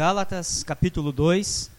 [0.00, 1.70] Gálatas, capítulo 2.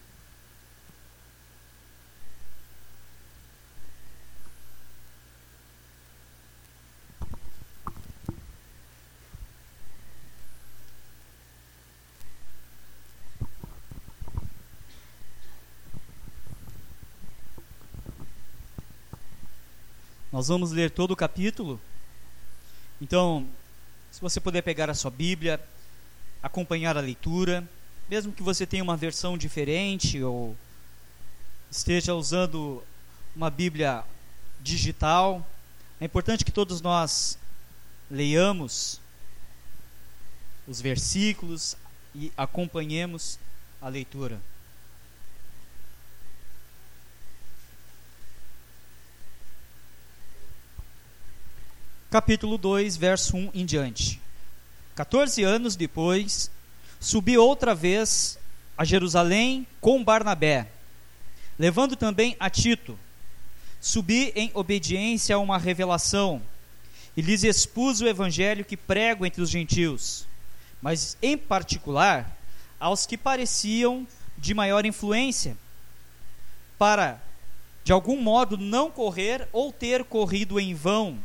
[20.30, 21.80] Nós vamos ler todo o capítulo.
[23.00, 23.48] Então,
[24.12, 25.60] se você puder pegar a sua Bíblia,
[26.40, 27.68] acompanhar a leitura,
[28.08, 30.56] mesmo que você tenha uma versão diferente ou
[31.70, 32.82] esteja usando
[33.34, 34.04] uma Bíblia
[34.60, 35.46] digital,
[36.00, 37.38] é importante que todos nós
[38.10, 39.00] leiamos
[40.66, 41.76] os versículos
[42.14, 43.38] e acompanhemos
[43.80, 44.40] a leitura.
[52.12, 54.20] capítulo 2, verso 1 em diante.
[54.94, 56.50] 14 anos depois,
[57.02, 58.38] subi outra vez
[58.78, 60.68] a Jerusalém com Barnabé,
[61.58, 62.98] levando também a Tito.
[63.80, 66.40] Subi em obediência a uma revelação
[67.16, 70.26] e lhes expus o evangelho que prego entre os gentios,
[70.80, 72.38] mas em particular
[72.80, 74.06] aos que pareciam
[74.38, 75.58] de maior influência,
[76.78, 77.20] para
[77.84, 81.18] de algum modo não correr ou ter corrido em vão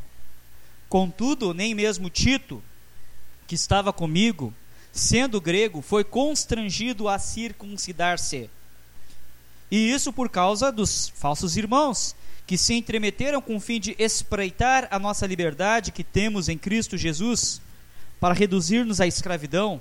[0.89, 2.64] Contudo, nem mesmo Tito,
[3.45, 4.53] que estava comigo,
[4.98, 8.50] sendo grego, foi constrangido a circuncidar-se.
[9.70, 14.88] E isso por causa dos falsos irmãos, que se entremeteram com o fim de espreitar
[14.90, 17.62] a nossa liberdade que temos em Cristo Jesus,
[18.20, 19.80] para reduzir-nos à escravidão,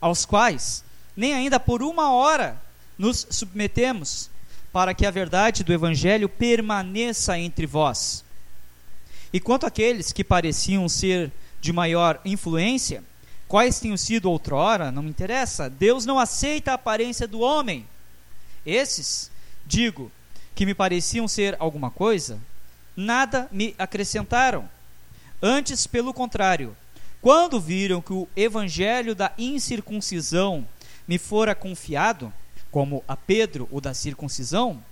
[0.00, 0.84] aos quais
[1.16, 2.60] nem ainda por uma hora
[2.96, 4.30] nos submetemos,
[4.72, 8.24] para que a verdade do Evangelho permaneça entre vós.
[9.32, 13.04] E quanto àqueles que pareciam ser de maior influência,
[13.52, 15.68] quais tenham sido outrora, não me interessa.
[15.68, 17.86] Deus não aceita a aparência do homem.
[18.64, 19.30] Esses,
[19.66, 20.10] digo,
[20.54, 22.40] que me pareciam ser alguma coisa,
[22.96, 24.66] nada me acrescentaram.
[25.42, 26.74] Antes, pelo contrário,
[27.20, 30.66] quando viram que o evangelho da incircuncisão
[31.06, 32.32] me fora confiado,
[32.70, 34.82] como a Pedro o da circuncisão,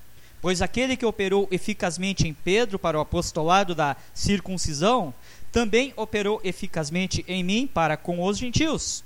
[0.41, 5.13] Pois aquele que operou eficazmente em Pedro para o apostolado da circuncisão,
[5.53, 9.05] também operou eficazmente em mim para com os gentios.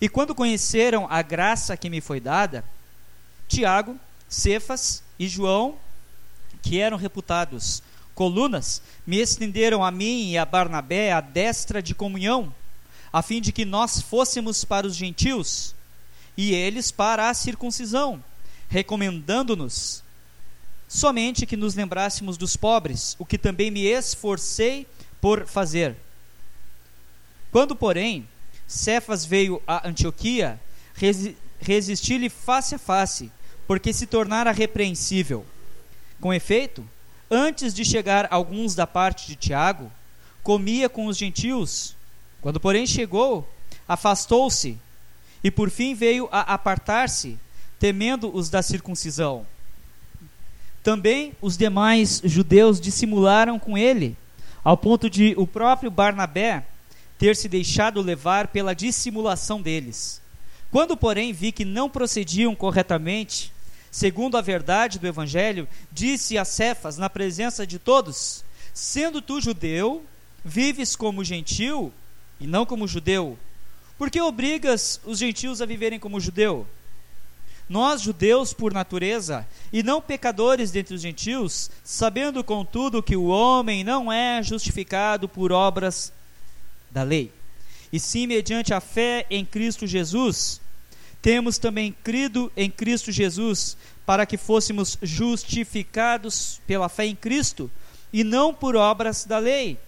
[0.00, 2.64] E quando conheceram a graça que me foi dada,
[3.48, 5.76] Tiago, Cefas e João,
[6.62, 7.82] que eram reputados
[8.14, 12.54] colunas, me estenderam a mim e a Barnabé a destra de comunhão,
[13.12, 15.74] a fim de que nós fôssemos para os gentios
[16.36, 18.22] e eles para a circuncisão,
[18.68, 20.02] recomendando-nos
[20.88, 24.86] somente que nos lembrássemos dos pobres, o que também me esforcei
[25.20, 25.96] por fazer.
[27.50, 28.28] Quando, porém,
[28.66, 30.60] Cefas veio a Antioquia,
[30.94, 33.30] resi resisti-lhe face a face,
[33.66, 35.44] porque se tornara repreensível.
[36.18, 36.88] Com efeito,
[37.30, 39.92] antes de chegar alguns da parte de Tiago,
[40.42, 41.94] comia com os gentios.
[42.40, 43.46] Quando, porém, chegou,
[43.86, 44.78] afastou-se
[45.44, 47.38] e por fim veio a apartar-se,
[47.78, 49.46] temendo os da circuncisão.
[50.82, 54.16] Também os demais judeus dissimularam com ele,
[54.62, 56.64] ao ponto de o próprio Barnabé
[57.18, 60.20] ter se deixado levar pela dissimulação deles.
[60.70, 63.52] Quando, porém, vi que não procediam corretamente,
[63.90, 70.04] segundo a verdade do Evangelho, disse a Cefas, na presença de todos: Sendo tu judeu,
[70.44, 71.92] vives como gentil
[72.40, 73.38] e não como judeu.
[73.98, 76.66] Por que obrigas os gentios a viverem como judeu?
[77.70, 83.84] Nós, judeus por natureza, e não pecadores dentre os gentios, sabendo contudo que o homem
[83.84, 86.12] não é justificado por obras
[86.90, 87.30] da lei,
[87.92, 90.60] e sim mediante a fé em Cristo Jesus,
[91.22, 97.70] temos também crido em Cristo Jesus, para que fôssemos justificados pela fé em Cristo,
[98.12, 99.78] e não por obras da lei,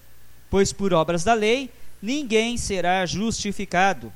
[0.48, 1.68] pois por obras da lei
[2.00, 4.12] ninguém será justificado.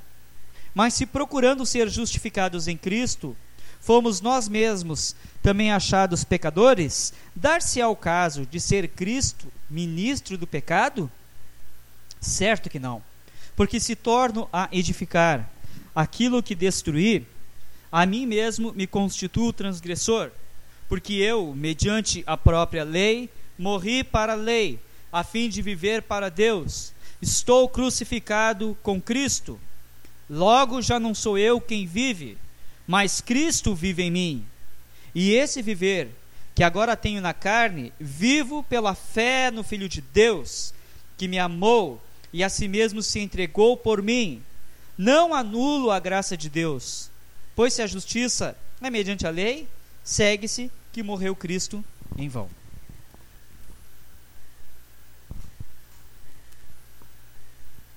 [0.73, 3.37] Mas se procurando ser justificados em Cristo,
[3.87, 11.09] fomos nós mesmos também achados pecadores, dar-se ao caso de ser Cristo ministro do pecado?
[12.21, 13.01] Certo que não.
[13.55, 15.49] Porque se torno a edificar
[15.95, 17.25] aquilo que destruí,
[17.93, 20.33] a mim mesmo me constituo transgressor,
[20.89, 24.81] porque eu, mediante a própria lei, morri para a lei,
[25.13, 26.93] a fim de viver para Deus.
[27.23, 29.61] Estou crucificado com Cristo.
[30.29, 32.37] Logo já não sou eu quem vive,
[32.87, 34.47] mas Cristo vive em mim.
[35.15, 36.11] E esse viver
[36.55, 40.73] que agora tenho na carne, vivo pela fé no Filho de Deus,
[41.17, 42.03] que me amou
[42.33, 44.43] e a si mesmo se entregou por mim.
[44.97, 47.11] Não anulo a graça de Deus,
[47.57, 49.67] Pois se a justiça é mediante a lei,
[50.05, 51.83] segue-se que morreu Cristo
[52.19, 52.51] em vão.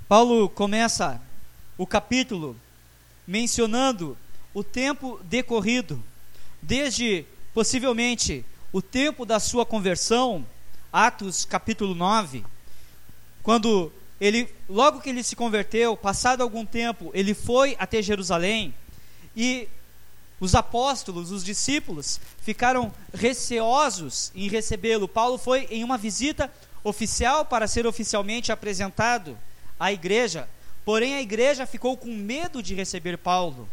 [0.08, 1.22] Paulo começa
[1.78, 2.56] o capítulo
[3.28, 4.18] mencionando
[4.54, 6.02] o tempo decorrido,
[6.62, 10.46] desde possivelmente o tempo da sua conversão,
[10.92, 12.44] Atos capítulo 9,
[13.44, 18.74] quando ele, logo que ele se converteu, passado algum tempo, ele foi até Jerusalém
[19.36, 19.68] e
[20.40, 25.08] os apóstolos, os discípulos, ficaram receosos em recebê-lo.
[25.08, 26.52] Paulo foi em uma visita
[26.84, 29.38] oficial para ser oficialmente apresentado
[29.80, 30.48] à igreja,
[30.86, 33.70] porém a igreja ficou com medo de receber Paulo.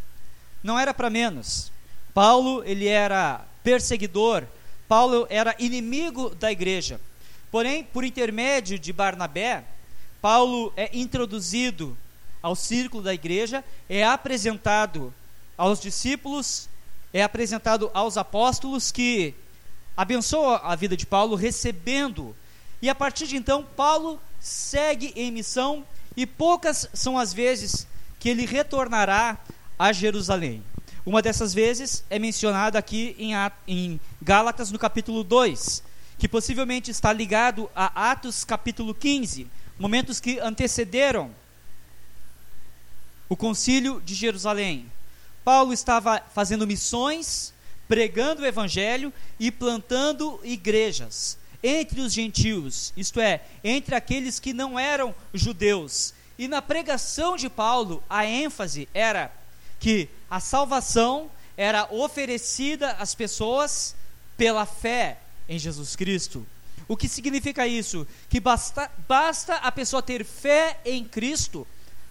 [0.62, 1.70] Não era para menos.
[2.12, 4.44] Paulo, ele era perseguidor,
[4.88, 7.00] Paulo era inimigo da igreja.
[7.50, 9.64] Porém, por intermédio de Barnabé,
[10.20, 11.96] Paulo é introduzido
[12.42, 15.12] ao círculo da igreja, é apresentado
[15.56, 16.68] aos discípulos,
[17.12, 19.34] é apresentado aos apóstolos que
[19.96, 22.36] abençoa a vida de Paulo recebendo.
[22.80, 25.84] E a partir de então, Paulo segue em missão
[26.16, 27.86] e poucas são as vezes
[28.18, 29.38] que ele retornará
[29.78, 30.62] a Jerusalém.
[31.04, 33.16] Uma dessas vezes é mencionada aqui
[33.66, 35.82] em, Gálatas, no capítulo 2,
[36.18, 39.46] que possivelmente está ligado a Atos, capítulo 15,
[39.78, 41.30] momentos que antecederam
[43.28, 44.90] o concílio de Jerusalém.
[45.44, 47.52] Paulo estava fazendo missões,
[47.86, 54.78] pregando o evangelho e plantando igrejas entre os gentios, isto é, entre aqueles que não
[54.78, 56.14] eram judeus.
[56.38, 59.32] E na pregação de Paulo, a ênfase era
[59.78, 63.94] que a salvação era oferecida às pessoas
[64.36, 65.18] pela fé
[65.48, 66.46] em Jesus Cristo.
[66.88, 68.06] O que significa isso?
[68.28, 71.66] Que basta, basta a pessoa ter fé em Cristo,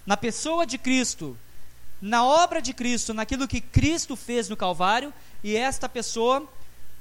[0.06, 1.38] na pessoa de Cristo,
[2.02, 5.14] na obra de Cristo, naquilo que Cristo fez no Calvário,
[5.44, 6.48] e esta pessoa,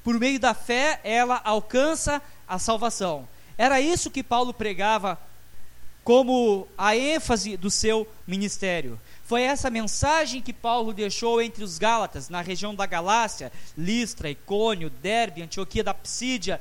[0.05, 3.29] por meio da fé, ela alcança a salvação.
[3.59, 5.19] Era isso que Paulo pregava
[6.05, 9.01] como a ênfase do seu ministério.
[9.25, 14.91] Foi essa mensagem que Paulo deixou entre os Gálatas, na região da Galácia, Listra, Icônio,
[14.91, 16.61] Derbe, Antioquia da Psídia.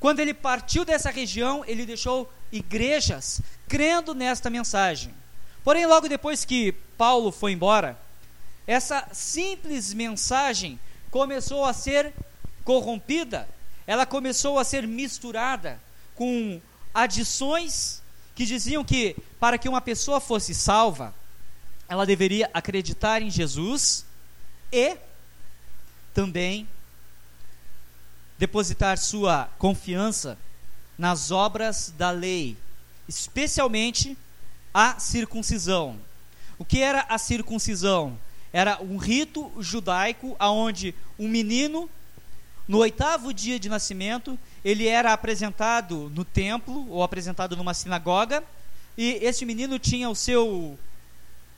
[0.00, 5.14] Quando ele partiu dessa região, ele deixou igrejas crendo nesta mensagem.
[5.62, 7.96] Porém, logo depois que Paulo foi embora,
[8.66, 10.80] essa simples mensagem
[11.12, 12.12] começou a ser
[12.64, 13.48] corrompida,
[13.86, 15.80] ela começou a ser misturada
[16.16, 16.60] com
[16.92, 18.02] adições
[18.34, 21.14] que diziam que para que uma pessoa fosse salva,
[21.90, 24.06] ela deveria acreditar em Jesus
[24.70, 24.96] e
[26.14, 26.68] também
[28.38, 30.38] depositar sua confiança
[30.96, 32.56] nas obras da lei,
[33.08, 34.16] especialmente
[34.72, 35.98] a circuncisão.
[36.56, 38.16] O que era a circuncisão?
[38.52, 41.90] Era um rito judaico aonde um menino
[42.68, 48.44] no oitavo dia de nascimento, ele era apresentado no templo ou apresentado numa sinagoga,
[48.96, 50.78] e este menino tinha o seu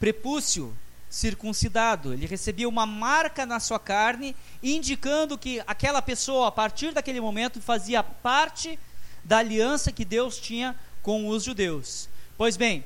[0.02, 0.76] prepúcio
[1.08, 2.12] circuncidado.
[2.12, 7.60] Ele recebia uma marca na sua carne, indicando que aquela pessoa, a partir daquele momento,
[7.60, 8.76] fazia parte
[9.22, 12.08] da aliança que Deus tinha com os judeus.
[12.36, 12.84] Pois bem,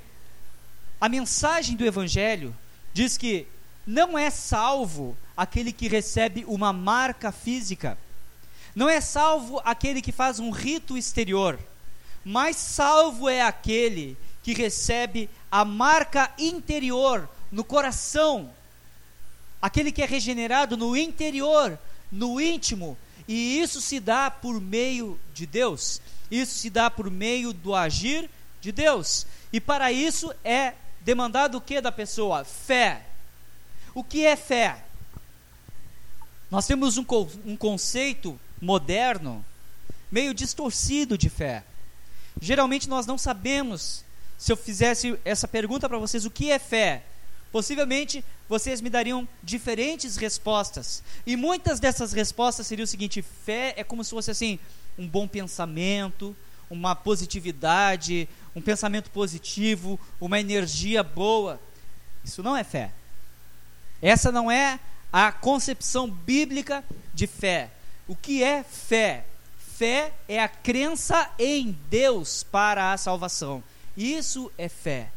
[1.00, 2.54] a mensagem do Evangelho
[2.92, 3.46] diz que
[3.86, 7.96] não é salvo aquele que recebe uma marca física,
[8.74, 11.58] não é salvo aquele que faz um rito exterior,
[12.22, 18.53] mas salvo é aquele que recebe a marca interior no coração,
[19.63, 21.79] aquele que é regenerado no interior,
[22.13, 22.94] no íntimo,
[23.27, 28.29] e isso se dá por meio de Deus, isso se dá por meio do agir
[28.60, 32.44] de Deus, e para isso é demandado o que da pessoa?
[32.44, 33.06] Fé.
[33.94, 34.84] O que é fé?
[36.51, 37.06] Nós temos um,
[37.46, 39.43] um conceito moderno
[40.13, 41.65] meio distorcido de fé.
[42.43, 44.05] Geralmente nós não sabemos
[44.38, 47.02] se eu fizesse essa pergunta para vocês, o que é fé?
[47.50, 51.02] Possivelmente vocês me dariam diferentes respostas.
[51.26, 54.58] E muitas dessas respostas seriam o seguinte: fé é como se fosse assim,
[54.98, 56.36] um bom pensamento,
[56.69, 61.60] uma positividade, um pensamento positivo, uma energia boa.
[62.24, 62.90] Isso não é fé.
[64.02, 64.78] Essa não é
[65.12, 67.70] a concepção bíblica de fé.
[68.06, 69.24] O que é fé?
[69.56, 73.62] Fé é a crença em Deus para a salvação.
[73.96, 75.10] Isso é fé.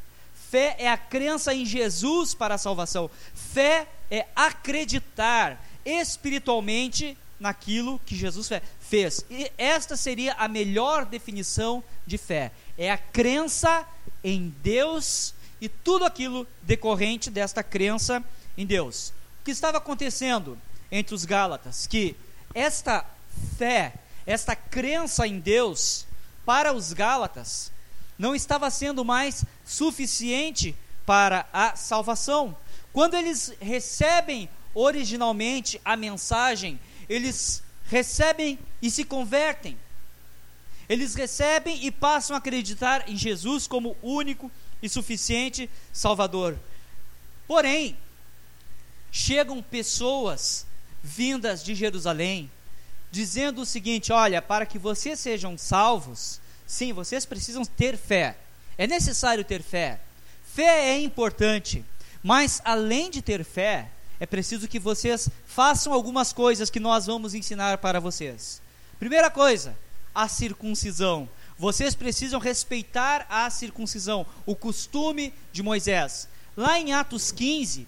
[0.49, 3.09] Fé é a crença em Jesus para a salvação.
[3.35, 9.23] Fé é acreditar espiritualmente naquilo que Jesus fez.
[9.29, 12.51] E esta seria a melhor definição de fé.
[12.77, 13.85] É a crença
[14.23, 18.23] em Deus e tudo aquilo decorrente desta crença
[18.57, 19.13] em Deus.
[19.41, 20.57] O que estava acontecendo
[20.91, 21.87] entre os Gálatas?
[21.87, 22.15] Que
[22.53, 23.05] esta
[23.57, 23.93] fé,
[24.25, 26.05] esta crença em Deus,
[26.45, 27.71] para os Gálatas,
[28.19, 32.55] não estava sendo mais suficiente para a salvação.
[32.91, 39.79] Quando eles recebem originalmente a mensagem, eles recebem e se convertem.
[40.89, 46.59] Eles recebem e passam a acreditar em Jesus como único e suficiente Salvador.
[47.47, 47.97] Porém,
[49.11, 50.65] chegam pessoas
[51.01, 52.51] vindas de Jerusalém,
[53.11, 58.37] dizendo o seguinte: olha, para que vocês sejam salvos, sim, vocês precisam ter fé.
[58.77, 59.99] É necessário ter fé.
[60.53, 61.83] Fé é importante,
[62.21, 67.33] mas além de ter fé, é preciso que vocês façam algumas coisas que nós vamos
[67.33, 68.61] ensinar para vocês.
[68.99, 69.75] Primeira coisa,
[70.13, 71.27] a circuncisão.
[71.57, 76.27] Vocês precisam respeitar a circuncisão, o costume de Moisés.
[76.55, 77.87] Lá em Atos 15,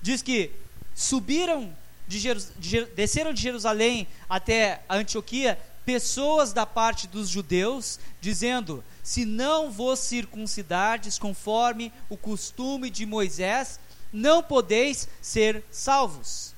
[0.00, 0.50] diz que
[0.94, 1.72] subiram
[2.08, 2.20] de,
[2.58, 9.98] de desceram de Jerusalém até Antioquia pessoas da parte dos judeus, dizendo: Se não vos
[9.98, 13.78] circuncidardes conforme o costume de Moisés,
[14.12, 16.54] não podeis ser salvos.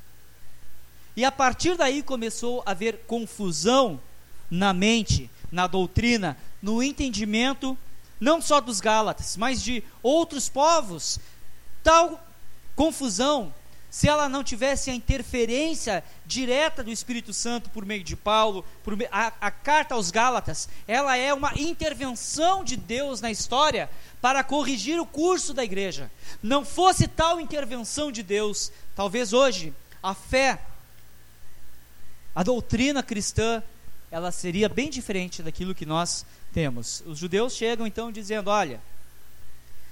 [1.17, 4.01] E a partir daí começou a haver confusão
[4.51, 7.79] na mente, na doutrina, no entendimento,
[8.19, 11.19] não só dos Gálatas, mas de outros povos.
[11.83, 12.21] Tal
[12.75, 13.55] confusão
[13.95, 18.99] se ela não tivesse a interferência direta do Espírito Santo por meio de Paulo, por
[19.09, 23.89] a, a, carta aos Gálatas, ela é uma intervenção de Deus na história
[24.21, 26.11] para corrigir o curso da igreja.
[26.43, 29.73] Não fosse tal intervenção de Deus, talvez hoje
[30.03, 30.61] a fé,
[32.35, 33.63] a doutrina cristã,
[34.11, 37.01] ela seria bem diferente daquilo que nós temos.
[37.07, 38.83] Os judeus chegam então dizendo: olha,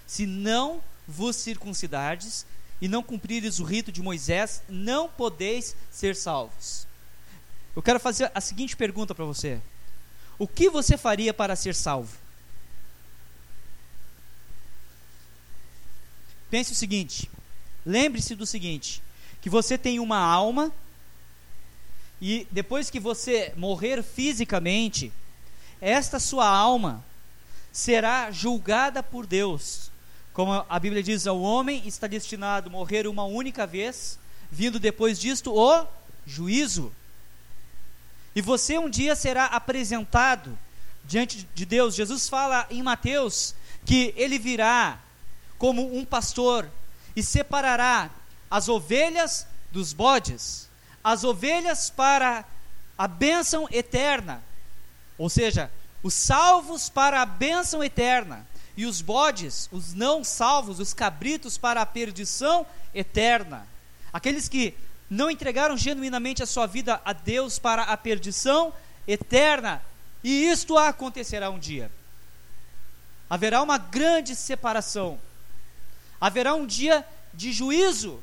[0.08, 2.44] se não vos circuncidardes,
[2.82, 6.84] e não cumprires o rito de Moisés, não podeis ser salvos.
[7.76, 9.60] Eu quero fazer a seguinte pergunta para você:
[10.36, 12.16] O que você faria para ser salvo?
[16.50, 17.30] Pense o seguinte:
[17.86, 19.00] lembre-se do seguinte,
[19.40, 20.72] que você tem uma alma
[22.20, 25.12] e depois que você morrer fisicamente,
[25.80, 27.04] esta sua alma
[27.70, 29.91] será julgada por Deus
[30.32, 34.18] como a Bíblia diz, o homem está destinado a morrer uma única vez,
[34.50, 35.86] vindo depois disto o
[36.26, 36.92] juízo.
[38.34, 40.58] E você um dia será apresentado
[41.04, 41.94] diante de Deus.
[41.94, 44.98] Jesus fala em Mateus que ele virá
[45.58, 46.68] como um pastor
[47.14, 48.10] e separará
[48.50, 50.68] as ovelhas dos bodes,
[51.04, 52.44] as ovelhas para
[52.96, 54.42] a bênção eterna,
[55.18, 55.70] ou seja,
[56.02, 61.82] os salvos para a bênção eterna e os bodes, os não salvos, os cabritos para
[61.82, 63.66] a perdição eterna.
[64.12, 64.74] Aqueles que
[65.10, 68.72] não entregaram genuinamente a sua vida a Deus para a perdição
[69.06, 69.82] eterna.
[70.24, 71.90] E isto acontecerá um dia.
[73.28, 75.18] Haverá uma grande separação.
[76.20, 78.20] Haverá um dia de juízo,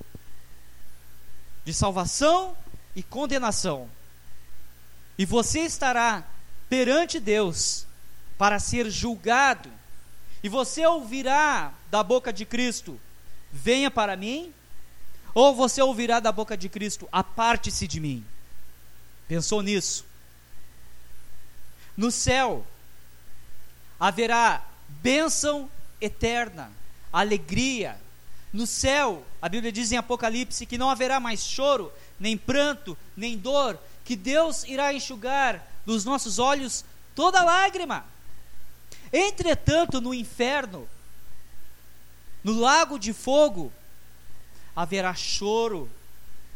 [1.66, 2.56] de salvação
[2.96, 3.90] e condenação.
[5.18, 6.24] E você estará
[6.70, 7.86] perante Deus
[8.38, 9.70] para ser julgado
[10.44, 13.00] e você ouvirá da boca de Cristo:
[13.52, 14.54] Venha para mim,
[15.34, 18.26] ou você ouvirá da boca de Cristo: Aparte-se de mim.
[19.28, 20.06] Pensou nisso?
[21.96, 22.66] No céu
[24.00, 25.70] haverá bênção
[26.00, 26.72] eterna,
[27.12, 28.00] alegria.
[28.52, 33.38] No céu, a Bíblia diz em Apocalipse que não haverá mais choro, nem pranto, nem
[33.38, 38.06] dor, que Deus irá enxugar dos nossos olhos toda lágrima.
[39.12, 40.88] Entretanto, no inferno,
[42.44, 43.72] no lago de fogo,
[44.76, 45.90] haverá choro,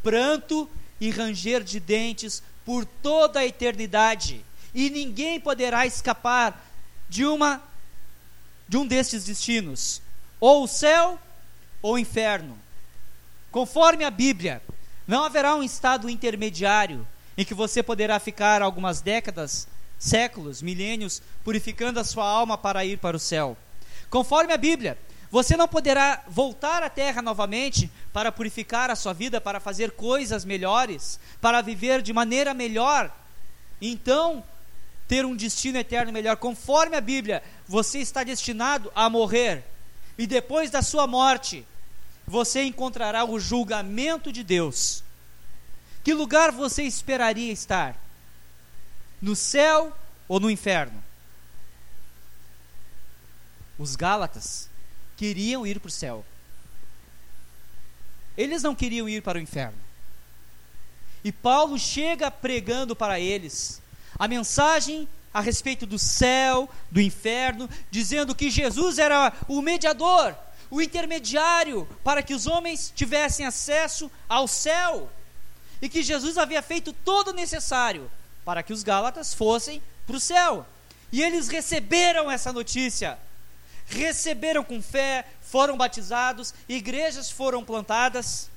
[0.02, 0.68] pranto
[1.00, 4.44] e ranger de dentes por toda a eternidade,
[4.74, 6.64] e ninguém poderá escapar
[7.08, 7.62] de uma
[8.66, 10.00] de um destes destinos,
[10.40, 11.18] ou o céu
[11.82, 12.58] ou o inferno.
[13.50, 14.62] Conforme a Bíblia,
[15.06, 17.06] não haverá um estado intermediário
[17.36, 22.98] em que você poderá ficar algumas décadas séculos, milênios, purificando a sua alma para ir
[22.98, 23.56] para o céu.
[24.10, 24.98] Conforme a Bíblia,
[25.30, 30.44] você não poderá voltar à terra novamente para purificar a sua vida, para fazer coisas
[30.44, 33.12] melhores, para viver de maneira melhor.
[33.80, 34.44] Então,
[35.08, 36.36] ter um destino eterno melhor.
[36.36, 39.64] Conforme a Bíblia, você está destinado a morrer.
[40.16, 41.66] E depois da sua morte,
[42.26, 45.02] você encontrará o julgamento de Deus.
[46.04, 47.96] Que lugar você esperaria estar?
[49.24, 49.96] No céu
[50.28, 51.02] ou no inferno?
[53.78, 54.68] Os Gálatas
[55.16, 56.24] queriam ir para o céu.
[58.36, 59.78] Eles não queriam ir para o inferno.
[61.24, 63.80] E Paulo chega pregando para eles
[64.18, 70.36] a mensagem a respeito do céu, do inferno, dizendo que Jesus era o mediador,
[70.70, 75.10] o intermediário para que os homens tivessem acesso ao céu.
[75.80, 78.10] E que Jesus havia feito todo o necessário
[78.44, 80.66] para que os Gálatas fossem para o céu.
[81.12, 83.18] E eles receberam essa notícia,
[83.86, 88.50] receberam com fé, foram batizados, igrejas foram plantadas,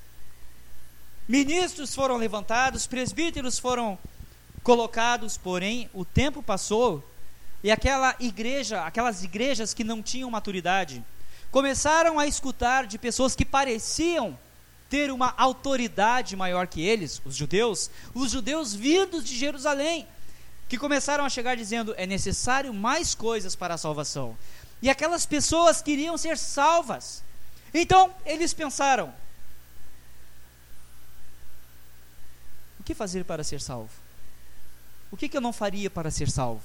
[1.28, 3.98] ministros foram levantados, presbíteros foram
[4.62, 7.04] colocados, porém o tempo passou
[7.62, 11.04] e aquela igreja, aquelas igrejas que não tinham maturidade,
[11.50, 14.38] começaram a escutar de pessoas que pareciam
[14.88, 20.06] ter uma autoridade maior que eles, os judeus, os judeus vindos de Jerusalém,
[20.68, 24.36] que começaram a chegar dizendo: é necessário mais coisas para a salvação.
[24.80, 27.22] E aquelas pessoas queriam ser salvas.
[27.72, 29.12] Então eles pensaram:
[32.80, 33.90] o que fazer para ser salvo?
[35.10, 36.62] O que, que eu não faria para ser salvo?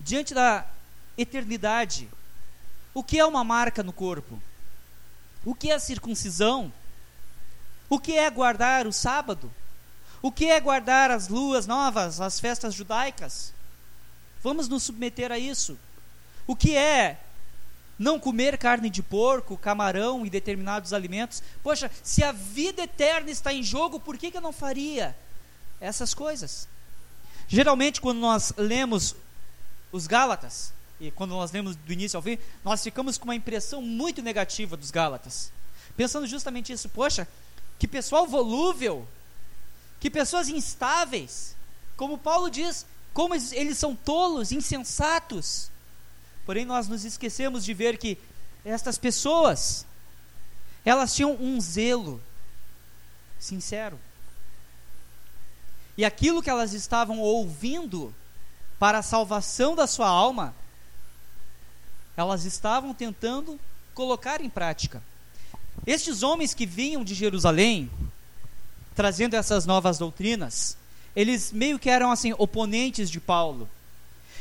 [0.00, 0.66] Diante da
[1.16, 2.08] eternidade,
[2.92, 4.40] o que é uma marca no corpo?
[5.46, 6.72] O que é circuncisão?
[7.88, 9.48] O que é guardar o sábado?
[10.20, 13.54] O que é guardar as luas novas, as festas judaicas?
[14.42, 15.78] Vamos nos submeter a isso.
[16.48, 17.20] O que é
[17.96, 21.40] não comer carne de porco, camarão e determinados alimentos?
[21.62, 25.16] Poxa, se a vida eterna está em jogo, por que, que eu não faria
[25.80, 26.66] essas coisas?
[27.46, 29.14] Geralmente, quando nós lemos
[29.92, 33.82] os Gálatas, e quando nós lemos do início ao fim, nós ficamos com uma impressão
[33.82, 35.52] muito negativa dos Gálatas.
[35.96, 37.28] Pensando justamente isso, poxa,
[37.78, 39.06] que pessoal volúvel,
[40.00, 41.54] que pessoas instáveis,
[41.96, 45.70] como Paulo diz, como eles são tolos, insensatos.
[46.44, 48.18] Porém, nós nos esquecemos de ver que
[48.64, 49.86] estas pessoas,
[50.84, 52.22] elas tinham um zelo
[53.38, 53.98] sincero.
[55.96, 58.14] E aquilo que elas estavam ouvindo
[58.78, 60.54] para a salvação da sua alma,
[62.16, 63.60] elas estavam tentando
[63.94, 65.02] colocar em prática.
[65.86, 67.90] Estes homens que vinham de Jerusalém,
[68.94, 70.76] trazendo essas novas doutrinas,
[71.14, 73.68] eles meio que eram assim oponentes de Paulo.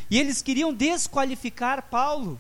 [0.10, 2.40] E eles queriam desqualificar Paulo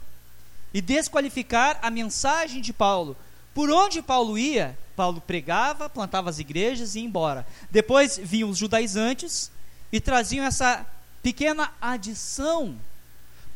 [0.74, 3.15] e desqualificar a mensagem de Paulo.
[3.54, 7.45] Por onde Paulo ia, Paulo pregava, plantava as igrejas e ia embora.
[7.71, 9.52] Depois vinham os judaizantes
[9.91, 10.86] e traziam essa
[11.24, 12.76] pequena adição,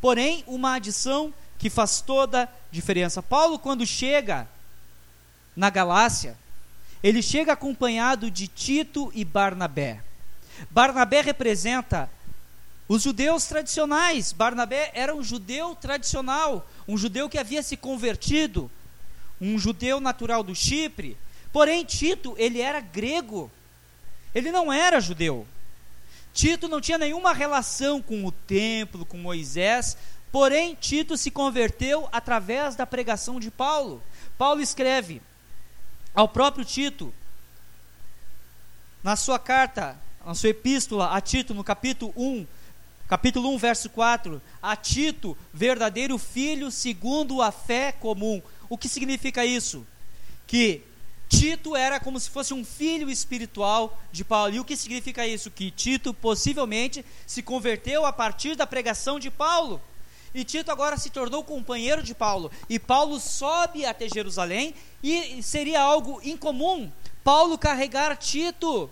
[0.00, 3.22] porém uma adição que faz toda a diferença.
[3.22, 4.48] Paulo, quando chega
[5.54, 6.34] na Galácia,
[7.02, 10.02] ele chega acompanhado de Tito e Barnabé.
[10.70, 12.10] Barnabé representa
[12.88, 14.32] os judeus tradicionais.
[14.32, 18.70] Barnabé era um judeu tradicional, um judeu que havia se convertido,
[19.38, 21.14] um judeu natural do Chipre.
[21.52, 23.50] Porém, Tito, ele era grego.
[24.34, 25.46] Ele não era judeu.
[26.32, 29.96] Tito não tinha nenhuma relação com o templo, com Moisés,
[30.32, 34.02] Porém, Tito se converteu através da pregação de Paulo.
[34.38, 35.20] Paulo escreve
[36.14, 37.12] ao próprio Tito,
[39.02, 42.46] na sua carta, na sua epístola a Tito, no capítulo 1,
[43.08, 48.40] capítulo 1, verso 4, a Tito, verdadeiro filho segundo a fé comum.
[48.68, 49.84] O que significa isso?
[50.46, 50.84] Que
[51.28, 54.54] Tito era como se fosse um filho espiritual de Paulo.
[54.54, 55.50] E o que significa isso?
[55.50, 59.80] Que Tito possivelmente se converteu a partir da pregação de Paulo.
[60.34, 62.50] E Tito agora se tornou companheiro de Paulo.
[62.68, 66.90] E Paulo sobe até Jerusalém e seria algo incomum
[67.22, 68.90] Paulo carregar Tito.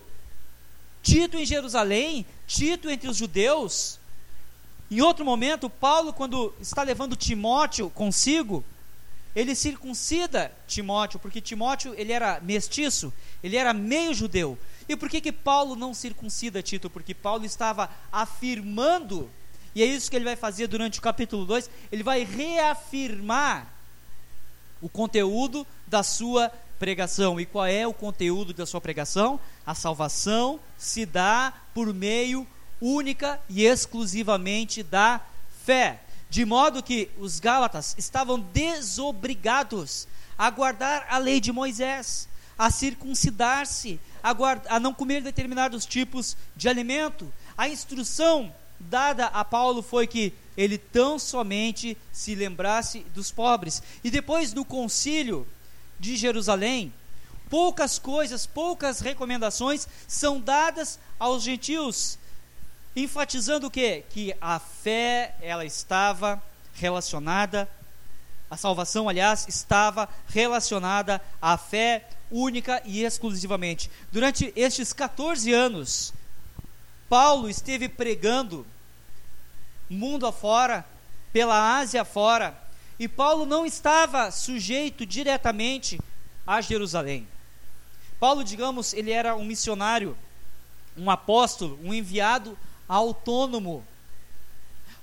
[1.03, 3.99] Tito em Jerusalém, Tito entre os judeus.
[4.91, 8.65] Em outro momento, Paulo, quando está levando Timóteo consigo,
[9.35, 14.59] ele circuncida Timóteo, porque Timóteo ele era mestiço, ele era meio judeu.
[14.89, 16.89] E por que, que Paulo não circuncida Tito?
[16.89, 19.31] Porque Paulo estava afirmando
[19.75, 21.71] e é isso que ele vai fazer durante o capítulo 2.
[21.93, 23.73] Ele vai reafirmar
[24.81, 27.41] o conteúdo da sua pregação.
[27.41, 29.39] E qual é o conteúdo da sua pregação?
[29.67, 32.47] A salvação se dá por meio
[32.81, 35.21] única e exclusivamente da
[35.65, 36.01] fé.
[36.31, 43.99] De modo que os Gálatas estavam desobrigados a guardar a lei de Moisés, a circuncidar-se,
[44.23, 44.35] a,
[44.69, 47.33] a não comer determinados tipos de alimento.
[47.57, 53.83] A instrução dada a Paulo foi que ele tão somente se lembrasse dos pobres.
[54.03, 55.47] E depois no concílio
[56.01, 56.93] de Jerusalém,
[57.49, 62.19] poucas coisas, poucas recomendações são dadas aos gentios,
[62.95, 64.05] enfatizando o quê?
[64.11, 66.43] Que a fé ela estava
[66.75, 67.69] relacionada
[68.51, 73.91] a salvação, aliás, estava relacionada à fé única e exclusivamente.
[74.11, 76.15] Durante estes 14 anos,
[77.09, 78.67] Paulo esteve pregando
[79.89, 80.85] mundo afora,
[81.33, 82.57] pela Ásia afora,
[82.99, 85.99] e Paulo não estava sujeito diretamente
[86.47, 87.27] a Jerusalém.
[88.21, 90.17] Paulo, digamos, ele era um missionário,
[90.97, 93.85] um apóstolo, um enviado autônomo,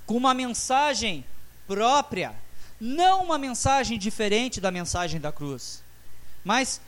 [0.06, 1.26] com uma mensagem
[1.66, 2.36] própria,
[2.80, 5.82] não uma mensagem diferente da mensagem da cruz,
[6.44, 6.80] mas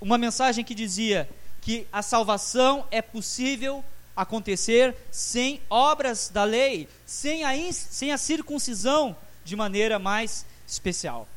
[0.00, 1.28] uma mensagem que dizia
[1.60, 3.84] que a salvação é possível
[4.18, 11.28] acontecer sem obras da lei, sem a, sem a circuncisão de maneira mais especial.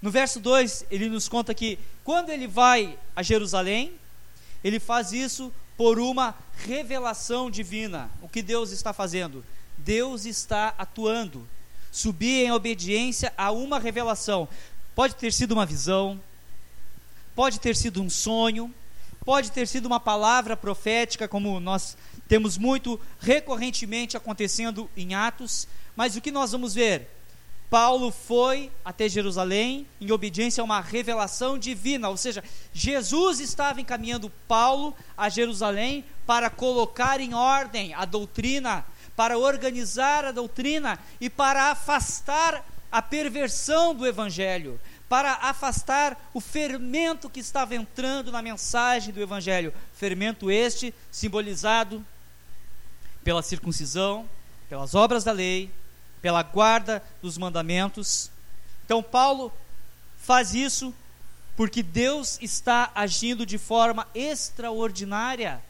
[0.00, 3.92] No verso 2, ele nos conta que quando ele vai a Jerusalém,
[4.64, 8.10] ele faz isso por uma revelação divina.
[8.22, 9.44] O que Deus está fazendo?
[9.76, 11.46] Deus está atuando.
[11.92, 14.48] Subir em obediência a uma revelação.
[14.94, 16.20] Pode ter sido uma visão,
[17.34, 18.74] pode ter sido um sonho,
[19.28, 26.16] pode ter sido uma palavra profética, como nós temos muito recorrentemente acontecendo em Atos, mas
[26.16, 27.10] o que nós vamos ver?
[27.68, 34.32] Paulo foi até Jerusalém em obediência a uma revelação divina, ou seja, Jesus estava encaminhando
[34.48, 38.82] Paulo a Jerusalém para colocar em ordem a doutrina,
[39.14, 47.30] para organizar a doutrina e para afastar a perversão do evangelho, para afastar o fermento
[47.30, 52.04] que estava entrando na mensagem do evangelho, fermento este simbolizado
[53.24, 54.28] pela circuncisão,
[54.68, 55.70] pelas obras da lei,
[56.20, 58.30] pela guarda dos mandamentos.
[58.84, 59.52] Então, Paulo
[60.18, 60.94] faz isso
[61.56, 65.62] porque Deus está agindo de forma extraordinária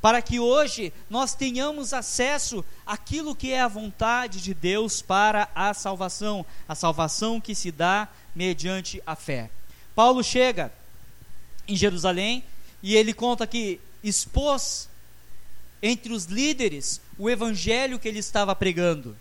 [0.00, 5.74] para que hoje nós tenhamos acesso àquilo que é a vontade de Deus para a
[5.74, 9.50] salvação, a salvação que se dá mediante a fé.
[9.96, 10.72] Paulo chega
[11.66, 12.44] em Jerusalém
[12.80, 14.88] e ele conta que expôs
[15.82, 19.16] entre os líderes o evangelho que ele estava pregando.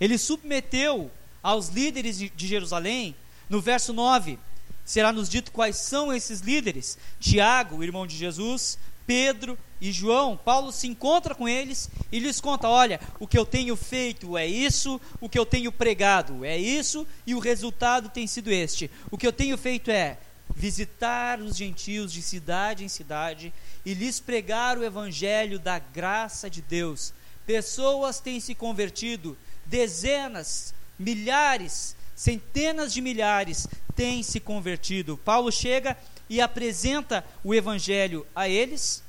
[0.00, 1.10] Ele submeteu
[1.42, 3.14] aos líderes de Jerusalém,
[3.48, 4.38] no verso 9,
[4.86, 10.36] será nos dito quais são esses líderes: Tiago, irmão de Jesus, Pedro e João.
[10.36, 14.46] Paulo se encontra com eles e lhes conta: olha, o que eu tenho feito é
[14.46, 18.90] isso, o que eu tenho pregado é isso, e o resultado tem sido este.
[19.10, 20.18] O que eu tenho feito é
[20.54, 23.52] visitar os gentios de cidade em cidade
[23.84, 27.12] e lhes pregar o evangelho da graça de Deus.
[27.44, 35.16] Pessoas têm se convertido dezenas, milhares, centenas de milhares têm se convertido.
[35.18, 35.96] Paulo chega
[36.28, 39.02] e apresenta o evangelho a eles,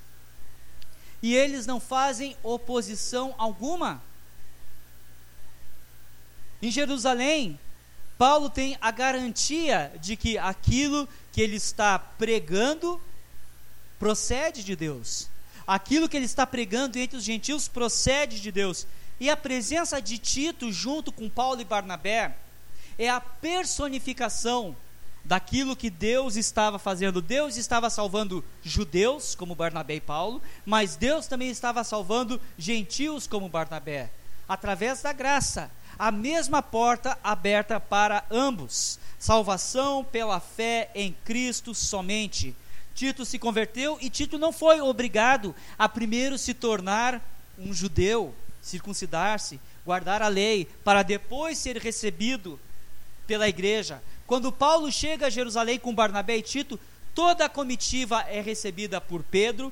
[1.22, 4.02] e eles não fazem oposição alguma.
[6.62, 7.60] Em Jerusalém,
[8.18, 13.00] Paulo tem a garantia de que aquilo que ele está pregando
[14.00, 15.28] procede de Deus.
[15.66, 18.88] Aquilo que ele está pregando entre os gentios procede de Deus.
[19.20, 22.36] E a presença de Tito junto com Paulo e Barnabé
[22.98, 24.76] é a personificação
[25.28, 27.22] daquilo que Deus estava fazendo.
[27.22, 33.50] Deus estava salvando judeus, como Barnabé e Paulo, mas Deus também estava salvando gentios, como
[33.50, 34.10] Barnabé,
[34.48, 35.70] através da graça.
[36.00, 39.00] A mesma porta aberta para ambos.
[39.20, 42.56] Salvação pela fé em Cristo somente.
[42.96, 47.22] Tito se converteu e Tito não foi obrigado a primeiro se tornar
[47.60, 48.34] um judeu
[48.68, 52.60] circuncidar-se, guardar a lei, para depois ser recebido
[53.26, 54.02] pela igreja.
[54.28, 56.78] Quando Paulo chega a Jerusalém com Barnabé e Tito,
[57.16, 59.72] toda a comitiva é recebida por Pedro,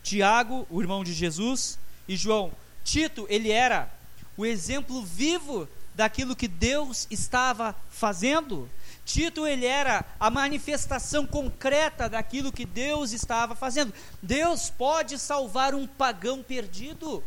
[0.00, 2.52] Tiago, o irmão de Jesus, e João.
[2.84, 3.92] Tito, ele era
[4.36, 8.70] o exemplo vivo daquilo que Deus estava fazendo.
[9.04, 13.92] Tito ele era a manifestação concreta daquilo que Deus estava fazendo.
[14.22, 17.22] Deus pode salvar um pagão perdido.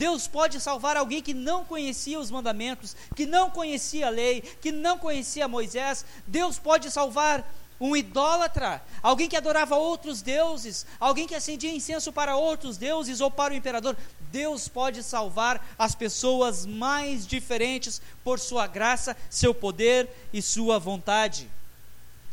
[0.00, 4.72] Deus pode salvar alguém que não conhecia os mandamentos, que não conhecia a lei, que
[4.72, 6.06] não conhecia Moisés.
[6.26, 7.46] Deus pode salvar
[7.78, 13.30] um idólatra, alguém que adorava outros deuses, alguém que acendia incenso para outros deuses ou
[13.30, 13.94] para o imperador.
[14.32, 21.46] Deus pode salvar as pessoas mais diferentes por sua graça, seu poder e sua vontade.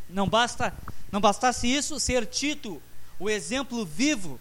[0.09, 0.73] Não basta,
[1.11, 2.81] não bastasse isso ser Tito,
[3.19, 4.39] o exemplo vivo,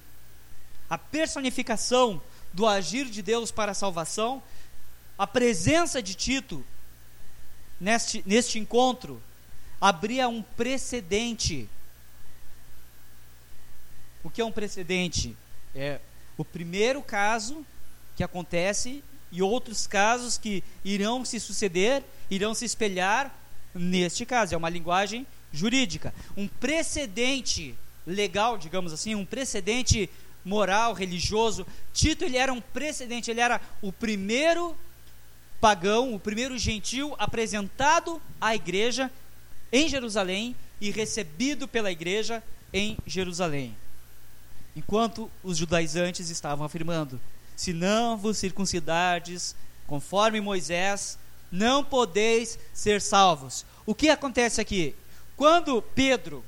[0.89, 2.23] a personificação
[2.57, 4.43] do agir de Deus para a salvação,
[5.19, 6.65] a presença de Tito
[7.79, 9.23] neste, neste encontro
[9.79, 11.69] abria um precedente.
[14.25, 15.37] O que é um precedente?
[15.75, 16.01] É
[16.39, 17.65] o primeiro caso
[18.17, 23.35] que acontece e outros casos que irão se suceder, irão se espelhar
[23.75, 24.55] neste caso.
[24.55, 26.15] É uma linguagem jurídica.
[26.35, 27.75] Um precedente
[28.07, 30.09] legal, digamos assim, um precedente
[30.47, 31.67] moral, religioso.
[31.93, 34.77] Tito ele era um precedente, ele era o primeiro
[35.61, 39.11] pagão, o primeiro gentil apresentado à igreja
[39.73, 43.77] em Jerusalém e recebido pela igreja em Jerusalém.
[44.77, 47.21] Enquanto os judaizantes estavam afirmando:
[47.57, 49.57] se não vos circuncidardes,
[49.87, 51.19] conforme Moisés,
[51.51, 53.67] não podeis ser salvos.
[53.85, 54.95] O que acontece aqui?
[55.37, 56.45] Quando Pedro,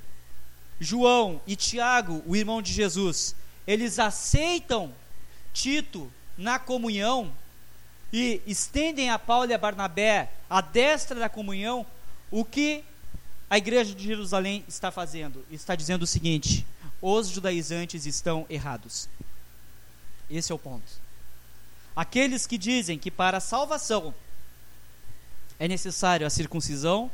[0.79, 3.35] João e Tiago, o irmão de Jesus,
[3.69, 4.95] eles aceitam
[5.53, 7.31] Tito na comunhão
[8.11, 11.85] e estendem a Paulo e a Barnabé a destra da comunhão,
[12.31, 12.83] o que
[13.51, 15.45] a igreja de Jerusalém está fazendo?
[15.51, 16.67] Está dizendo o seguinte:
[17.03, 19.07] os judaizantes estão errados.
[20.31, 20.91] Esse é o ponto.
[21.95, 24.15] Aqueles que dizem que para a salvação
[25.59, 27.11] é necessário a circuncisão,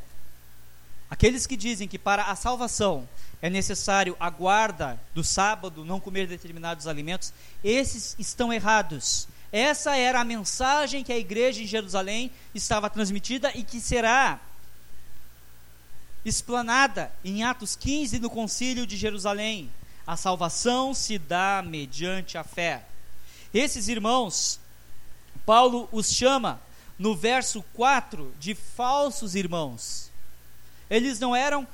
[1.11, 3.09] aqueles que dizem que para a salvação
[3.41, 9.29] é necessário a guarda do sábado, não comer determinados alimentos, esses estão errados.
[9.53, 14.41] Essa era a mensagem que a igreja em Jerusalém estava transmitida e que será
[16.25, 19.71] explanada em Atos 15 no Concílio de Jerusalém.
[20.07, 22.85] A salvação se dá mediante a fé.
[23.53, 24.59] Esses irmãos,
[25.47, 26.61] Paulo os chama
[26.99, 30.11] no verso 4 de falsos irmãos.
[30.91, 31.67] Eles não eram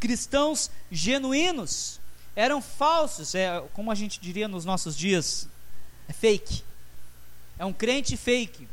[0.00, 2.00] cristãos genuínos,
[2.36, 5.48] eram falsos, é como a gente diria nos nossos dias,
[6.08, 6.62] é fake.
[7.58, 8.68] É um crente fake.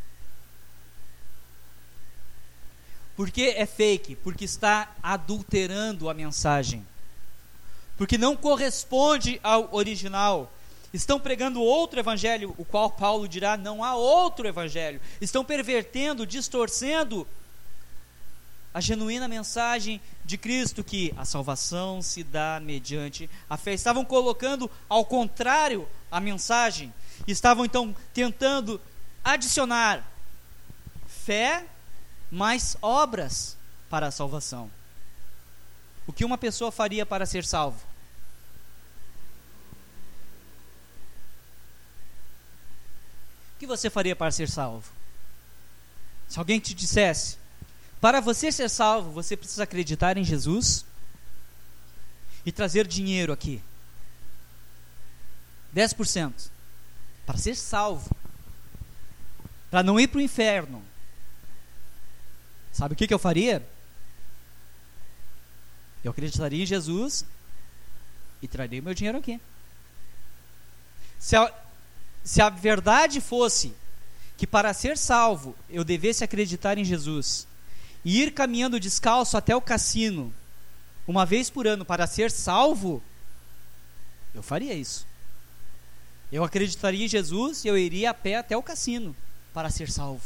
[3.16, 4.16] Por que é fake?
[4.16, 6.86] Porque está adulterando a mensagem.
[7.98, 10.52] Porque não corresponde ao original.
[10.94, 15.00] Estão pregando outro evangelho, o qual Paulo dirá: não há outro evangelho.
[15.22, 17.28] Estão pervertendo, distorcendo
[18.74, 23.74] a genuína mensagem de Cristo, que a salvação se dá mediante a fé.
[23.74, 26.94] Estavam colocando ao contrário a mensagem.
[27.28, 28.80] Estavam então tentando
[29.24, 30.04] adicionar
[31.08, 31.66] fé
[32.32, 33.58] mais obras
[33.90, 34.72] para a salvação.
[36.08, 37.80] O que uma pessoa faria para ser salvo?
[43.56, 44.90] O que você faria para ser salvo?
[46.28, 47.38] Se alguém te dissesse,
[48.02, 50.84] para você ser salvo, você precisa acreditar em Jesus
[52.44, 53.62] e trazer dinheiro aqui.
[55.76, 56.50] 10%.
[57.28, 58.10] Para ser salvo.
[59.70, 60.84] Para não ir para o inferno.
[62.74, 63.64] Sabe o que, que eu faria?
[66.04, 67.24] Eu acreditaria em Jesus
[68.42, 69.40] e traria meu dinheiro aqui.
[71.20, 71.54] Se a,
[72.24, 73.76] se a verdade fosse
[74.36, 77.46] que para ser salvo eu devesse acreditar em Jesus
[78.04, 80.34] e ir caminhando descalço até o cassino
[81.08, 83.02] uma vez por ano para ser salvo,
[84.34, 85.06] eu faria isso.
[86.32, 89.16] Eu acreditaria em Jesus e eu iria a pé até o cassino
[89.54, 90.22] para ser salvo.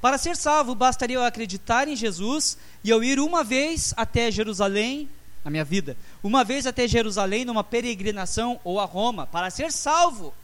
[0.00, 5.08] Para ser salvo, bastaria eu acreditar em Jesus e eu ir uma vez até Jerusalém,
[5.44, 10.34] na minha vida, uma vez até Jerusalém numa peregrinação ou a Roma, para ser salvo.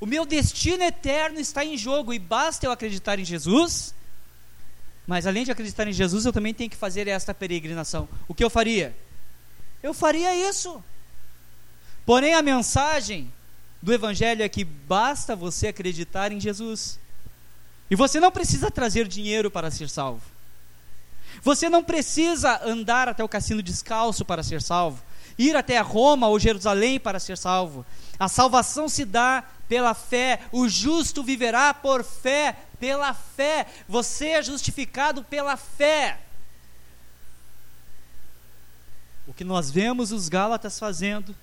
[0.00, 3.94] O meu destino eterno está em jogo e basta eu acreditar em Jesus.
[5.06, 8.08] Mas além de acreditar em Jesus, eu também tenho que fazer esta peregrinação.
[8.28, 8.96] O que eu faria?
[9.82, 10.82] Eu faria isso.
[12.06, 13.32] Porém, a mensagem
[13.80, 16.98] do Evangelho é que basta você acreditar em Jesus.
[17.90, 20.22] E você não precisa trazer dinheiro para ser salvo.
[21.42, 25.02] Você não precisa andar até o cassino descalço para ser salvo.
[25.36, 27.84] Ir até Roma ou Jerusalém para ser salvo.
[28.18, 30.38] A salvação se dá pela fé.
[30.52, 32.58] O justo viverá por fé.
[32.78, 33.66] Pela fé.
[33.88, 36.20] Você é justificado pela fé.
[39.26, 41.34] O que nós vemos os Gálatas fazendo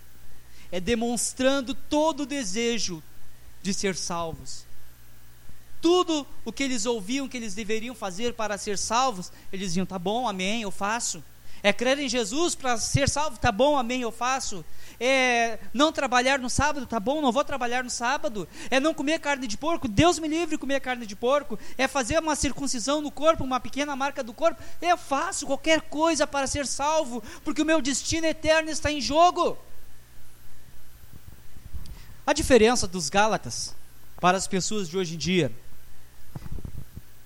[0.72, 3.02] é demonstrando todo o desejo
[3.64, 4.70] de ser salvos
[5.82, 9.98] tudo o que eles ouviam que eles deveriam fazer para ser salvos, eles diziam: tá
[9.98, 11.24] bom, amém, eu faço.
[11.62, 14.64] É crer em Jesus para ser salvo, tá bom, amém, eu faço.
[15.00, 18.48] É não trabalhar no sábado, tá bom, não vou trabalhar no sábado.
[18.70, 21.58] É não comer carne de porco, Deus me livre de comer carne de porco.
[21.78, 24.62] É fazer uma circuncisão no corpo, uma pequena marca do corpo.
[24.82, 29.58] Eu faço qualquer coisa para ser salvo, porque o meu destino eterno está em jogo.
[32.26, 33.76] A diferença dos Gálatas
[34.22, 35.52] para as pessoas de hoje em dia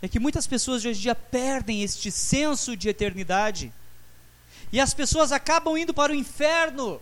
[0.01, 3.73] é que muitas pessoas de hoje em dia perdem este senso de eternidade.
[4.73, 6.99] E as pessoas acabam indo para o inferno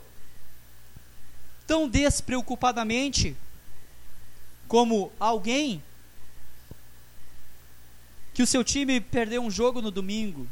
[1.66, 3.34] tão despreocupadamente
[4.68, 5.82] como alguém
[8.34, 10.46] que o seu time perdeu um jogo no domingo,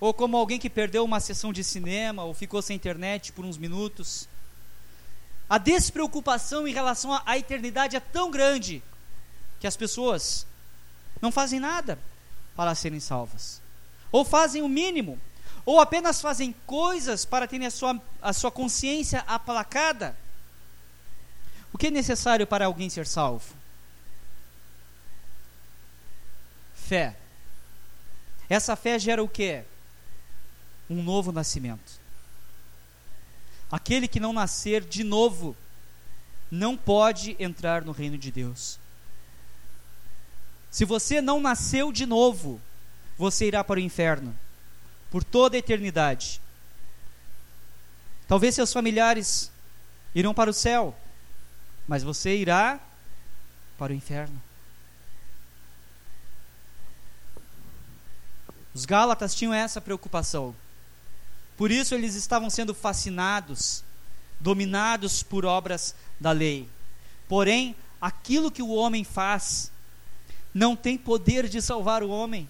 [0.00, 3.58] ou como alguém que perdeu uma sessão de cinema, ou ficou sem internet por uns
[3.58, 4.26] minutos.
[5.46, 8.82] A despreocupação em relação à eternidade é tão grande
[9.60, 10.46] que as pessoas
[11.20, 11.98] não fazem nada
[12.56, 13.60] para serem salvas,
[14.10, 15.20] ou fazem o mínimo,
[15.64, 20.16] ou apenas fazem coisas para terem a sua, a sua consciência aplacada.
[21.72, 23.54] O que é necessário para alguém ser salvo?
[26.74, 27.16] Fé.
[28.48, 29.62] Essa fé gera o que?
[30.88, 32.00] Um novo nascimento.
[33.70, 35.56] Aquele que não nascer de novo
[36.50, 38.80] não pode entrar no reino de Deus.
[40.68, 42.60] Se você não nasceu de novo,
[43.16, 44.36] você irá para o inferno
[45.10, 46.40] por toda a eternidade.
[48.28, 49.50] Talvez seus familiares
[50.14, 50.96] irão para o céu,
[51.86, 52.78] mas você irá
[53.76, 54.40] para o inferno.
[58.72, 60.54] Os Gálatas tinham essa preocupação.
[61.56, 63.82] Por isso eles estavam sendo fascinados,
[64.38, 66.68] dominados por obras da lei.
[67.28, 69.70] Porém, aquilo que o homem faz
[70.54, 72.48] não tem poder de salvar o homem.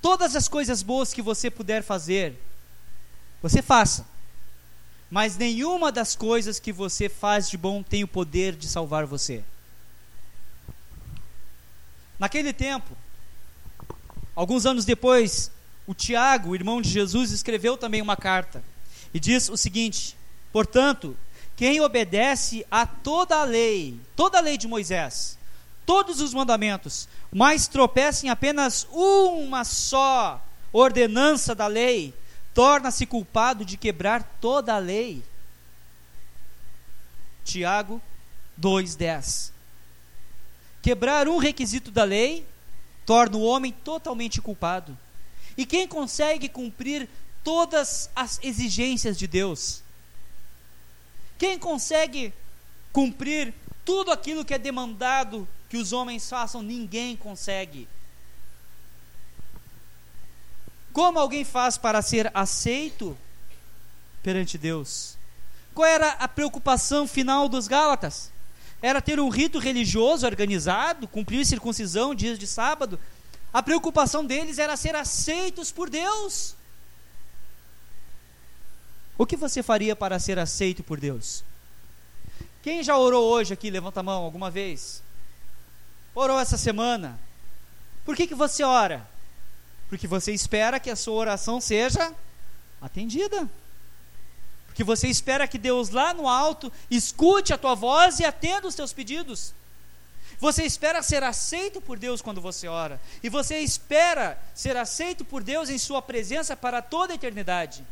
[0.00, 2.34] Todas as coisas boas que você puder fazer,
[3.42, 4.06] você faça.
[5.10, 9.42] Mas nenhuma das coisas que você faz de bom tem o poder de salvar você.
[12.18, 12.96] Naquele tempo,
[14.34, 15.50] alguns anos depois,
[15.86, 18.62] o Tiago, irmão de Jesus, escreveu também uma carta
[19.14, 20.16] e diz o seguinte:
[20.52, 21.16] Portanto,
[21.56, 25.37] quem obedece a toda a lei, toda a lei de Moisés,
[25.88, 32.12] todos os mandamentos, mas tropeça em apenas uma só ordenança da lei,
[32.52, 35.24] torna-se culpado de quebrar toda a lei.
[37.42, 38.02] Tiago
[38.60, 39.50] 2:10.
[40.82, 42.46] Quebrar um requisito da lei
[43.06, 44.94] torna o homem totalmente culpado.
[45.56, 47.08] E quem consegue cumprir
[47.42, 49.82] todas as exigências de Deus?
[51.38, 52.34] Quem consegue
[52.92, 53.54] cumprir
[53.86, 57.86] tudo aquilo que é demandado que os homens façam, ninguém consegue.
[60.92, 63.16] Como alguém faz para ser aceito
[64.22, 65.16] perante Deus?
[65.74, 68.32] Qual era a preocupação final dos Gálatas?
[68.80, 72.98] Era ter um rito religioso organizado, cumprir circuncisão dias de sábado.
[73.52, 76.54] A preocupação deles era ser aceitos por Deus.
[79.16, 81.44] O que você faria para ser aceito por Deus?
[82.62, 83.70] Quem já orou hoje aqui?
[83.70, 85.02] Levanta a mão alguma vez
[86.14, 87.18] orou essa semana.
[88.04, 89.06] Por que, que você ora?
[89.88, 92.12] Porque você espera que a sua oração seja
[92.80, 93.48] atendida.
[94.66, 98.74] Porque você espera que Deus lá no alto escute a tua voz e atenda os
[98.74, 99.52] teus pedidos.
[100.38, 103.00] Você espera ser aceito por Deus quando você ora.
[103.22, 107.84] E você espera ser aceito por Deus em Sua presença para toda a eternidade.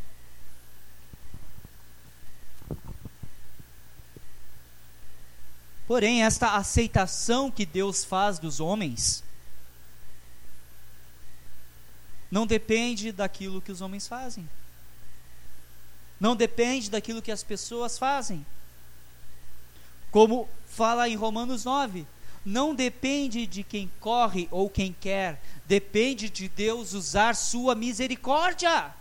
[5.86, 9.22] Porém, esta aceitação que Deus faz dos homens
[12.30, 14.48] não depende daquilo que os homens fazem.
[16.18, 18.44] Não depende daquilo que as pessoas fazem.
[20.10, 22.06] Como fala em Romanos 9,
[22.44, 28.94] não depende de quem corre ou quem quer, depende de Deus usar sua misericórdia.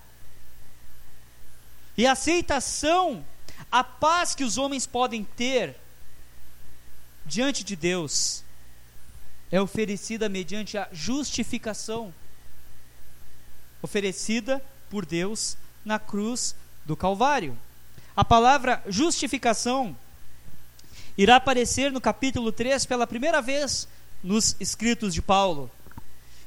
[1.97, 3.25] E a aceitação,
[3.71, 5.79] a paz que os homens podem ter,
[7.25, 8.43] diante de Deus
[9.51, 12.13] é oferecida mediante a justificação
[13.81, 17.57] oferecida por Deus na cruz do Calvário.
[18.15, 19.95] A palavra justificação
[21.17, 23.87] irá aparecer no capítulo 3 pela primeira vez
[24.23, 25.69] nos escritos de Paulo.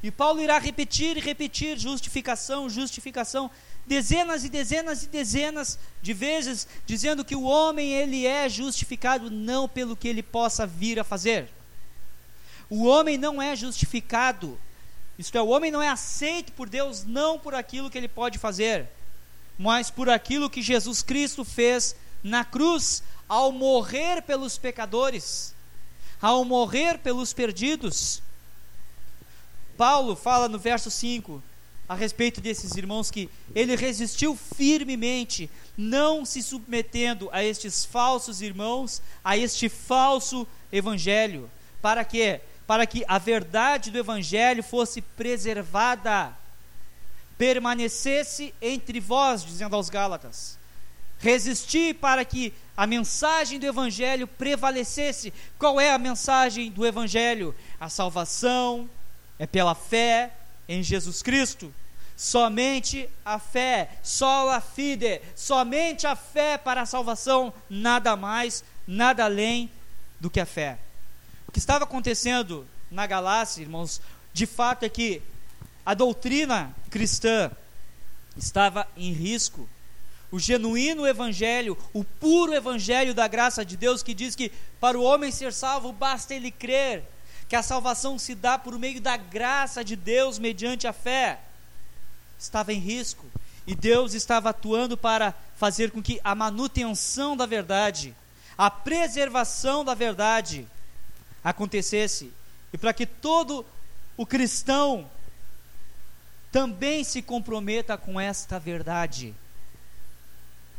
[0.02, 3.50] E Paulo irá repetir e repetir justificação, justificação,
[3.88, 9.68] dezenas e dezenas e dezenas de vezes dizendo que o homem ele é justificado não
[9.68, 11.48] pelo que ele possa vir a fazer.
[12.68, 14.60] O homem não é justificado,
[15.18, 18.38] isto é, o homem não é aceito por Deus não por aquilo que ele pode
[18.38, 18.86] fazer,
[19.58, 25.54] mas por aquilo que Jesus Cristo fez na cruz ao morrer pelos pecadores,
[26.20, 28.22] ao morrer pelos perdidos.
[29.76, 31.42] Paulo fala no verso 5:
[31.88, 39.00] a respeito desses irmãos que ele resistiu firmemente, não se submetendo a estes falsos irmãos,
[39.24, 41.50] a este falso evangelho.
[41.80, 42.40] Para quê?
[42.66, 46.36] Para que a verdade do evangelho fosse preservada,
[47.38, 50.58] permanecesse entre vós, dizendo aos Gálatas.
[51.20, 55.32] resistir para que a mensagem do Evangelho prevalecesse.
[55.58, 57.52] Qual é a mensagem do Evangelho?
[57.80, 58.88] A salvação
[59.36, 60.32] é pela fé
[60.68, 61.72] em Jesus Cristo.
[62.16, 69.24] Somente a fé, só a fide, somente a fé para a salvação, nada mais, nada
[69.24, 69.70] além
[70.18, 70.78] do que a fé.
[71.46, 74.00] O que estava acontecendo na Galácia, irmãos,
[74.32, 75.22] de fato é que
[75.86, 77.50] a doutrina cristã
[78.36, 79.68] estava em risco.
[80.30, 85.02] O genuíno evangelho, o puro evangelho da graça de Deus que diz que para o
[85.02, 87.04] homem ser salvo basta ele crer,
[87.48, 91.40] que a salvação se dá por meio da graça de Deus mediante a fé
[92.38, 93.26] estava em risco
[93.66, 98.14] e Deus estava atuando para fazer com que a manutenção da verdade,
[98.56, 100.66] a preservação da verdade
[101.42, 102.32] acontecesse
[102.72, 103.64] e para que todo
[104.16, 105.10] o cristão
[106.50, 109.34] também se comprometa com esta verdade.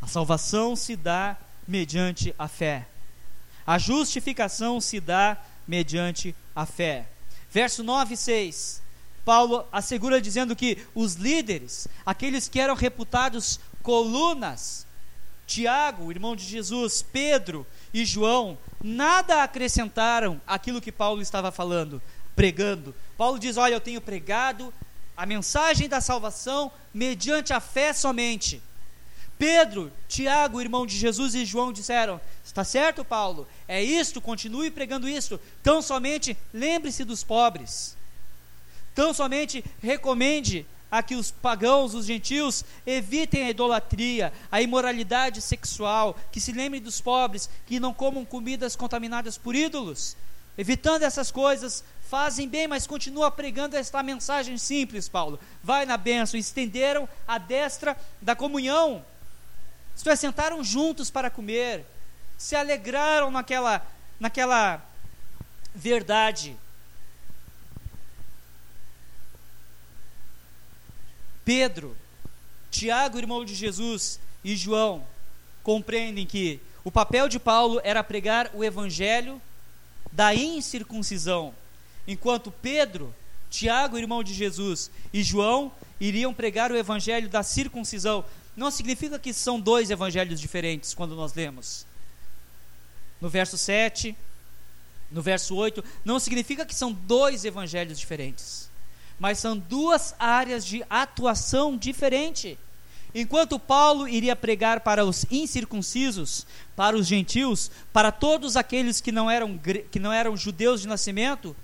[0.01, 2.87] A salvação se dá mediante a fé.
[3.67, 5.37] A justificação se dá
[5.69, 7.05] mediante a fé.
[7.51, 8.81] Verso 9 e 6.
[9.23, 14.87] Paulo assegura dizendo que os líderes, aqueles que eram reputados colunas,
[15.45, 22.01] Tiago, irmão de Jesus, Pedro e João, nada acrescentaram aquilo que Paulo estava falando,
[22.35, 22.95] pregando.
[23.15, 24.73] Paulo diz: Olha, eu tenho pregado
[25.15, 28.61] a mensagem da salvação mediante a fé somente.
[29.39, 33.47] Pedro, Tiago, irmão de Jesus e João disseram: Está certo, Paulo?
[33.69, 35.39] É isto, continue pregando isto.
[35.63, 37.95] Tão somente lembre-se dos pobres.
[38.93, 46.19] Tão somente recomende a que os pagãos, os gentios, evitem a idolatria, a imoralidade sexual,
[46.33, 50.17] que se lembrem dos pobres, que não comam comidas contaminadas por ídolos.
[50.57, 55.39] Evitando essas coisas, fazem bem, mas continua pregando esta mensagem simples, Paulo.
[55.63, 59.05] Vai na bênção, estenderam a destra da comunhão.
[60.05, 61.85] É, sentaram juntos para comer,
[62.37, 63.85] se alegraram naquela,
[64.19, 64.81] naquela
[65.75, 66.57] verdade
[71.49, 71.97] Pedro,
[72.69, 75.03] Tiago, irmão de Jesus, e João
[75.63, 79.41] compreendem que o papel de Paulo era pregar o evangelho
[80.11, 81.51] da incircuncisão,
[82.07, 83.15] enquanto Pedro,
[83.49, 88.23] Tiago, irmão de Jesus, e João iriam pregar o evangelho da circuncisão.
[88.59, 91.85] Não significa que são dois evangelhos diferentes quando nós lemos.
[93.19, 94.15] No verso 7,
[95.09, 98.69] no verso 8, não significa que são dois evangelhos diferentes
[99.19, 102.57] mas são duas áreas de atuação diferente.
[103.13, 106.45] Enquanto Paulo iria pregar para os incircuncisos,
[106.75, 109.59] para os gentios, para todos aqueles que não eram,
[109.91, 111.55] que não eram judeus de nascimento,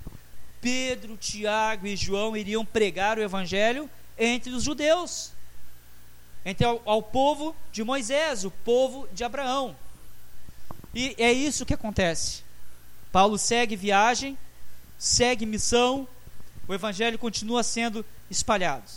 [0.60, 3.88] Pedro, Tiago e João iriam pregar o evangelho
[4.18, 5.32] entre os judeus,
[6.46, 9.76] entre ao, ao povo de Moisés, o povo de Abraão.
[10.94, 12.44] E é isso que acontece.
[13.10, 14.38] Paulo segue viagem,
[14.96, 16.06] segue missão,
[16.68, 18.88] o evangelho continua sendo espalhado.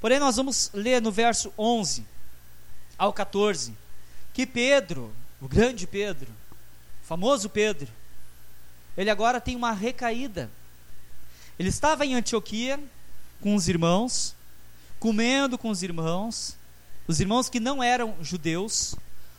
[0.00, 2.06] Porém, nós vamos ler no verso 11
[2.96, 3.76] ao 14
[4.32, 6.30] que Pedro, o grande Pedro,
[7.02, 7.88] o famoso Pedro,
[8.96, 10.48] ele agora tem uma recaída.
[11.58, 12.80] Ele estava em Antioquia
[13.40, 14.34] com os irmãos,
[15.00, 16.56] comendo com os irmãos,
[17.06, 18.94] os irmãos que não eram judeus,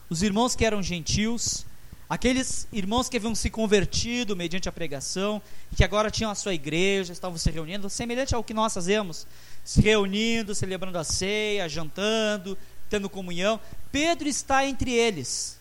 [0.10, 1.66] os irmãos que eram gentios,
[2.14, 5.42] Aqueles irmãos que haviam se convertido mediante a pregação,
[5.76, 9.26] que agora tinham a sua igreja, estavam se reunindo, semelhante ao que nós fazemos,
[9.64, 12.56] se reunindo, celebrando a ceia, jantando,
[12.88, 13.60] tendo comunhão.
[13.92, 15.58] Pedro está entre eles,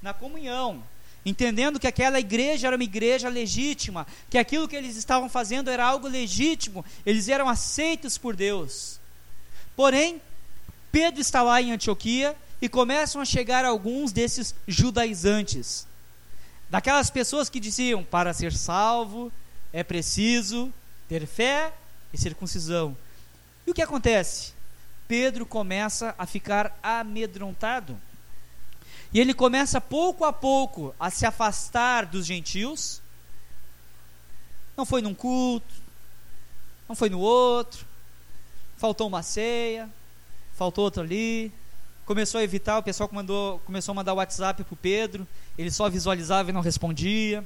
[0.00, 0.82] na comunhão,
[1.26, 5.84] entendendo que aquela igreja era uma igreja legítima, que aquilo que eles estavam fazendo era
[5.84, 8.98] algo legítimo, eles eram aceitos por Deus.
[9.76, 10.22] Porém,
[10.92, 15.86] Pedro está lá em Antioquia e começam a chegar alguns desses judaizantes,
[16.68, 19.32] daquelas pessoas que diziam: para ser salvo
[19.72, 20.72] é preciso
[21.08, 21.72] ter fé
[22.12, 22.94] e circuncisão.
[23.66, 24.52] E o que acontece?
[25.08, 27.98] Pedro começa a ficar amedrontado.
[29.14, 33.00] E ele começa pouco a pouco a se afastar dos gentios.
[34.76, 35.74] Não foi num culto,
[36.88, 37.86] não foi no outro,
[38.78, 39.88] faltou uma ceia,
[40.54, 41.52] faltou outro ali,
[42.04, 45.26] começou a evitar, o pessoal mandou, começou a mandar WhatsApp para o Pedro,
[45.56, 47.44] ele só visualizava e não respondia.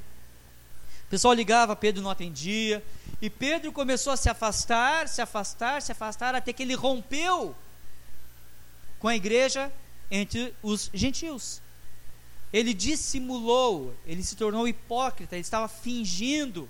[1.07, 2.83] O pessoal ligava, Pedro não atendia.
[3.23, 7.55] E Pedro começou a se afastar, se afastar, se afastar, até que ele rompeu
[8.99, 9.73] com a igreja
[10.11, 11.61] entre os gentios.
[12.53, 16.69] Ele dissimulou, ele se tornou hipócrita, ele estava fingindo.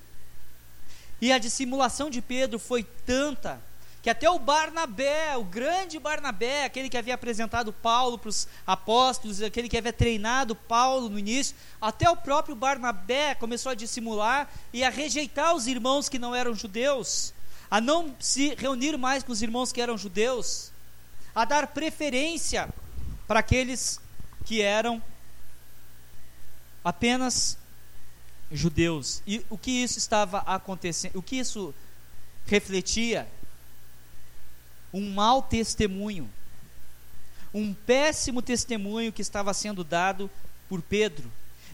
[1.21, 3.61] E a dissimulação de Pedro foi tanta
[4.07, 9.43] que até o Barnabé, o grande Barnabé, aquele que havia apresentado Paulo para os apóstolos,
[9.43, 14.85] aquele que havia treinado Paulo no início, até o próprio Barnabé começou a dissimular e
[14.85, 17.35] a rejeitar os irmãos que não eram judeus,
[17.69, 20.71] a não se reunir mais com os irmãos que eram judeus,
[21.35, 22.69] a dar preferência
[23.27, 24.01] para aqueles
[24.45, 25.03] que eram
[26.85, 27.59] apenas
[28.53, 29.21] judeus.
[29.27, 31.19] E o que isso estava acontecendo?
[31.19, 31.75] O que isso
[32.47, 33.27] refletia?
[34.93, 36.31] Um mau testemunho.
[37.53, 40.31] Um péssimo testemunho que estava sendo dado
[40.69, 41.31] por Pedro.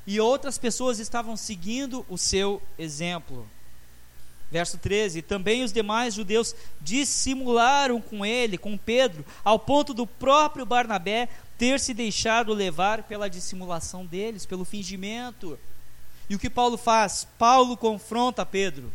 [0.06, 3.48] E outras pessoas estavam seguindo o seu exemplo.
[4.50, 10.66] Verso 13: Também os demais judeus dissimularam com ele, com Pedro, ao ponto do próprio
[10.66, 15.58] Barnabé ter se deixado levar pela dissimulação deles, pelo fingimento.
[16.28, 17.26] E o que Paulo faz?
[17.38, 18.92] Paulo confronta Pedro.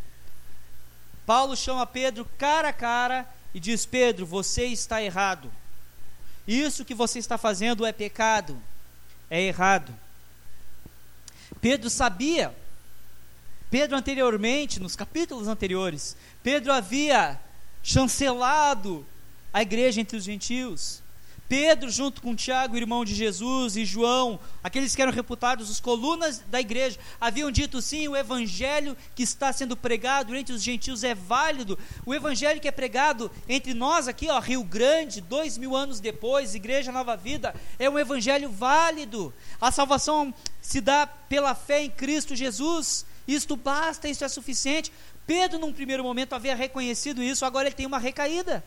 [1.26, 5.52] Paulo chama Pedro cara a cara e diz: Pedro, você está errado.
[6.46, 8.56] Isso que você está fazendo é pecado,
[9.28, 9.92] é errado.
[11.60, 12.54] Pedro sabia,
[13.68, 17.38] Pedro anteriormente, nos capítulos anteriores, Pedro havia
[17.82, 19.04] chancelado
[19.52, 21.02] a igreja entre os gentios.
[21.48, 26.40] Pedro, junto com Tiago, irmão de Jesus, e João, aqueles que eram reputados os colunas
[26.48, 31.14] da igreja, haviam dito sim: o evangelho que está sendo pregado entre os gentios é
[31.14, 31.78] válido.
[32.04, 36.54] O evangelho que é pregado entre nós aqui, ó, Rio Grande, dois mil anos depois,
[36.54, 39.32] Igreja Nova Vida, é um evangelho válido.
[39.58, 43.06] A salvação se dá pela fé em Cristo Jesus.
[43.26, 44.92] Isto basta, isso é suficiente.
[45.26, 48.64] Pedro, num primeiro momento, havia reconhecido isso, agora ele tem uma recaída.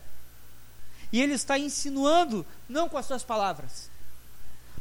[1.12, 3.89] E ele está insinuando, não com as suas palavras,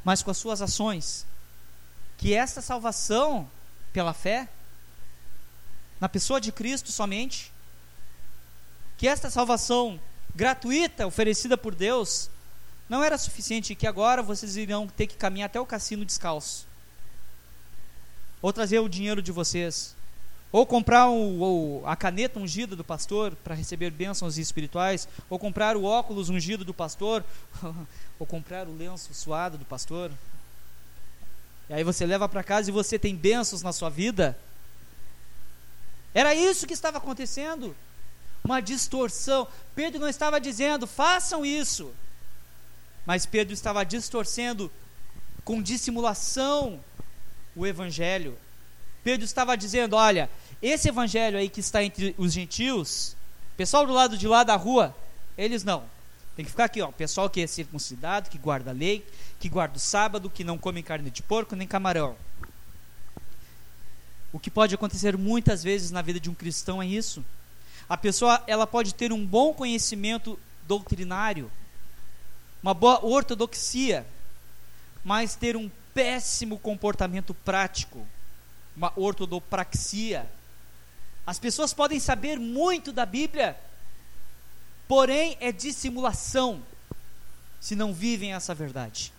[0.05, 1.27] mas com as suas ações,
[2.17, 3.51] que esta salvação
[3.93, 4.49] pela fé,
[6.01, 7.53] na pessoa de Cristo somente,
[8.97, 10.01] que esta salvação
[10.35, 12.31] gratuita oferecida por Deus,
[12.89, 16.67] não era suficiente, que agora vocês irão ter que caminhar até o cassino descalço,
[18.43, 19.97] ou trazer o dinheiro de vocês,
[20.53, 25.85] ou comprar o, a caneta ungida do pastor para receber bênçãos espirituais, ou comprar o
[25.85, 27.25] óculos ungido do pastor,
[28.19, 30.11] ou comprar o lenço suado do pastor.
[31.69, 34.37] E aí você leva para casa e você tem bênçãos na sua vida.
[36.13, 37.77] Era isso que estava acontecendo.
[38.43, 39.47] Uma distorção.
[39.75, 41.93] Pedro não estava dizendo, façam isso.
[43.07, 44.71] Mas Pedro estava distorcendo
[45.45, 46.81] com dissimulação
[47.55, 48.37] o evangelho.
[49.03, 50.29] Pedro estava dizendo: olha,
[50.63, 53.17] esse evangelho aí que está entre os gentios,
[53.57, 54.95] pessoal do lado de lá da rua,
[55.37, 55.85] eles não.
[56.37, 59.07] Tem que ficar aqui, ó, pessoal que é circuncidado, que guarda a lei,
[59.39, 62.17] que guarda o sábado, que não come carne de porco nem camarão.
[64.33, 67.25] O que pode acontecer muitas vezes na vida de um cristão é isso.
[67.89, 71.51] A pessoa, ela pode ter um bom conhecimento doutrinário,
[72.63, 74.07] uma boa ortodoxia,
[75.05, 78.07] mas ter um péssimo comportamento prático
[78.77, 80.27] uma ortodopraxia.
[81.31, 83.57] As pessoas podem saber muito da Bíblia,
[84.89, 86.61] porém é dissimulação
[87.61, 89.13] se não vivem essa verdade.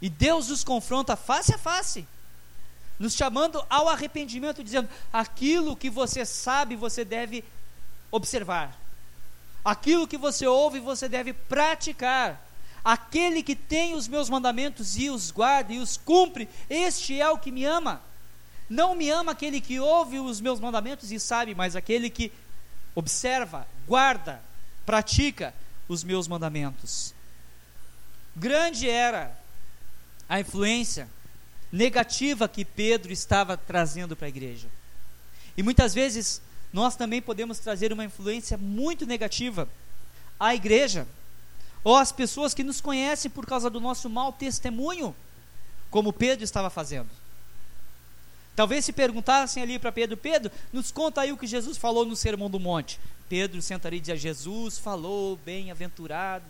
[0.00, 2.06] E Deus nos confronta face a face,
[2.96, 7.42] nos chamando ao arrependimento, dizendo: aquilo que você sabe, você deve
[8.12, 8.78] observar,
[9.64, 12.40] aquilo que você ouve, você deve praticar.
[12.84, 17.36] Aquele que tem os meus mandamentos e os guarda e os cumpre, este é o
[17.36, 18.00] que me ama.
[18.68, 22.32] Não me ama aquele que ouve os meus mandamentos e sabe, mas aquele que
[22.94, 24.42] observa, guarda,
[24.84, 25.54] pratica
[25.88, 27.14] os meus mandamentos.
[28.34, 29.36] Grande era
[30.28, 31.08] a influência
[31.70, 34.68] negativa que Pedro estava trazendo para a igreja.
[35.56, 36.40] E muitas vezes
[36.72, 39.68] nós também podemos trazer uma influência muito negativa
[40.38, 41.06] à igreja,
[41.82, 45.14] ou às pessoas que nos conhecem por causa do nosso mau testemunho,
[45.90, 47.08] como Pedro estava fazendo.
[48.56, 52.16] Talvez se perguntassem ali para Pedro: Pedro, nos conta aí o que Jesus falou no
[52.16, 52.98] Sermão do Monte.
[53.28, 56.46] Pedro sentaria e dizia: Jesus falou, bem-aventurado.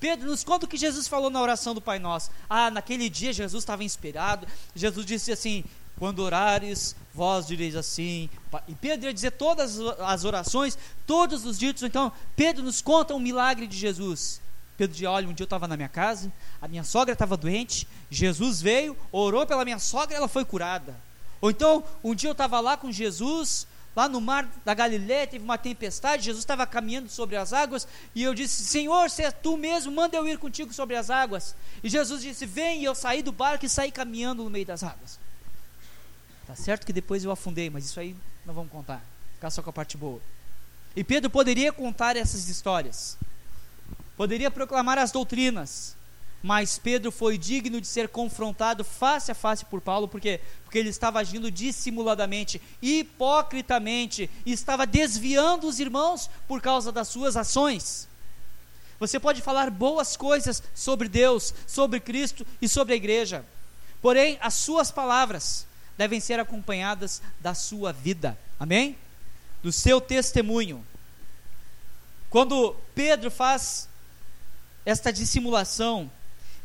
[0.00, 2.30] Pedro, nos conta o que Jesus falou na oração do Pai Nosso.
[2.50, 4.48] Ah, naquele dia Jesus estava inspirado.
[4.74, 5.62] Jesus disse assim:
[5.96, 8.28] Quando orares, vós direis assim.
[8.66, 11.84] E Pedro ia dizer todas as orações, todos os ditos.
[11.84, 14.40] Então, Pedro nos conta um milagre de Jesus.
[14.76, 17.86] Pedro dizia: Olha, um dia eu estava na minha casa, a minha sogra estava doente,
[18.10, 20.96] Jesus veio, orou pela minha sogra ela foi curada.
[21.42, 23.66] Ou então, um dia eu estava lá com Jesus,
[23.96, 28.22] lá no mar da Galileia, teve uma tempestade, Jesus estava caminhando sobre as águas, e
[28.22, 31.56] eu disse: Senhor, se é tu mesmo, manda eu ir contigo sobre as águas.
[31.82, 34.84] E Jesus disse: Vem, e eu saí do barco e saí caminhando no meio das
[34.84, 35.18] águas.
[36.46, 38.14] Tá certo que depois eu afundei, mas isso aí
[38.46, 40.20] não vamos contar, ficar só com a parte boa.
[40.94, 43.18] E Pedro poderia contar essas histórias,
[44.16, 45.96] poderia proclamar as doutrinas,
[46.42, 50.40] mas Pedro foi digno de ser confrontado face a face por Paulo, porque
[50.72, 57.36] porque ele estava agindo dissimuladamente, hipocritamente, e estava desviando os irmãos por causa das suas
[57.36, 58.08] ações.
[58.98, 63.44] Você pode falar boas coisas sobre Deus, sobre Cristo e sobre a igreja,
[64.00, 65.66] porém as suas palavras
[65.98, 68.38] devem ser acompanhadas da sua vida.
[68.58, 68.96] Amém?
[69.62, 70.82] Do seu testemunho.
[72.30, 73.90] Quando Pedro faz
[74.86, 76.10] esta dissimulação,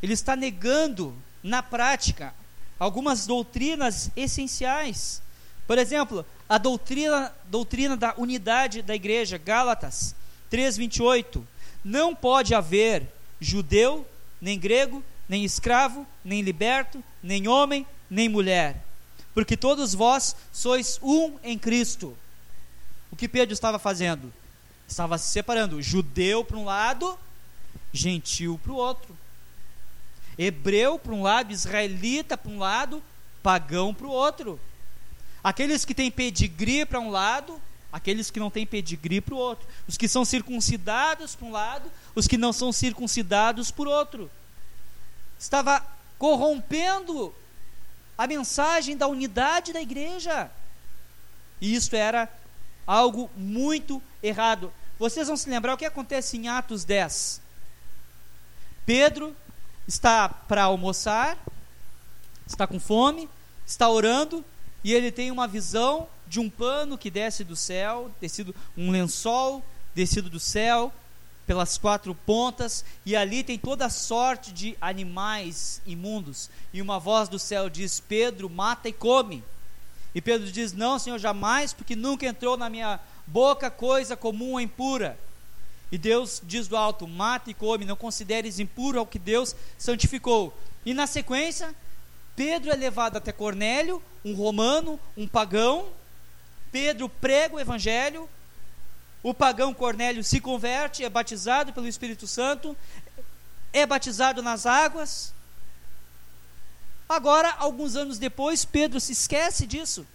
[0.02, 2.34] ele está negando na prática
[2.78, 5.22] algumas doutrinas essenciais.
[5.66, 10.14] Por exemplo, a doutrina, doutrina da unidade da igreja, Gálatas
[10.50, 11.44] 3:28,
[11.84, 13.06] não pode haver
[13.40, 14.06] judeu,
[14.40, 18.82] nem grego, nem escravo, nem liberto, nem homem, nem mulher,
[19.34, 22.16] porque todos vós sois um em Cristo.
[23.10, 24.32] O que Pedro estava fazendo?
[24.86, 27.18] Estava se separando, judeu para um lado,
[27.92, 29.16] gentil para o outro.
[30.38, 33.02] Hebreu para um lado, israelita para um lado,
[33.42, 34.60] pagão para o outro.
[35.42, 37.60] Aqueles que têm pedigree para um lado,
[37.92, 39.66] aqueles que não têm pedigree para o outro.
[39.86, 44.30] Os que são circuncidados para um lado, os que não são circuncidados por outro.
[45.38, 45.84] Estava
[46.18, 47.34] corrompendo
[48.16, 50.50] a mensagem da unidade da igreja.
[51.60, 52.28] E isso era
[52.86, 54.72] algo muito errado.
[54.98, 57.40] Vocês vão se lembrar o que acontece em Atos 10.
[58.84, 59.36] Pedro
[59.88, 61.38] está para almoçar,
[62.46, 63.28] está com fome,
[63.66, 64.44] está orando
[64.84, 69.64] e ele tem uma visão de um pano que desce do céu, descido um lençol
[69.94, 70.92] descido do céu
[71.46, 77.38] pelas quatro pontas e ali tem toda sorte de animais imundos e uma voz do
[77.38, 79.42] céu diz: Pedro, mata e come.
[80.14, 84.60] E Pedro diz: Não, Senhor, jamais, porque nunca entrou na minha boca coisa comum ou
[84.60, 85.18] impura.
[85.90, 90.56] E Deus diz do alto: mata e come, não consideres impuro ao que Deus santificou.
[90.84, 91.74] E na sequência,
[92.36, 95.88] Pedro é levado até Cornélio, um romano, um pagão.
[96.70, 98.28] Pedro prega o evangelho.
[99.22, 102.76] O pagão Cornélio se converte, é batizado pelo Espírito Santo,
[103.72, 105.34] é batizado nas águas.
[107.08, 110.06] Agora, alguns anos depois, Pedro se esquece disso.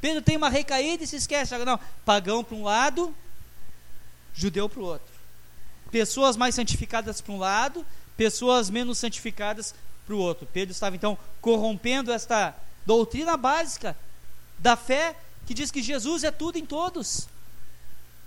[0.00, 1.56] Pedro tem uma recaída e se esquece.
[1.58, 3.14] Não, pagão para um lado,
[4.38, 5.12] judeu para o outro.
[5.90, 7.84] Pessoas mais santificadas para um lado,
[8.16, 9.74] pessoas menos santificadas
[10.06, 10.46] para o outro.
[10.52, 12.54] Pedro estava então corrompendo esta
[12.86, 13.96] doutrina básica
[14.58, 17.28] da fé que diz que Jesus é tudo em todos.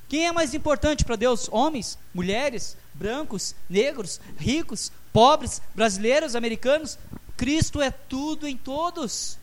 [0.10, 1.48] Quem é mais importante para Deus?
[1.50, 6.98] Homens, mulheres, brancos, negros, ricos, pobres, brasileiros, americanos?
[7.38, 9.38] Cristo é tudo em todos.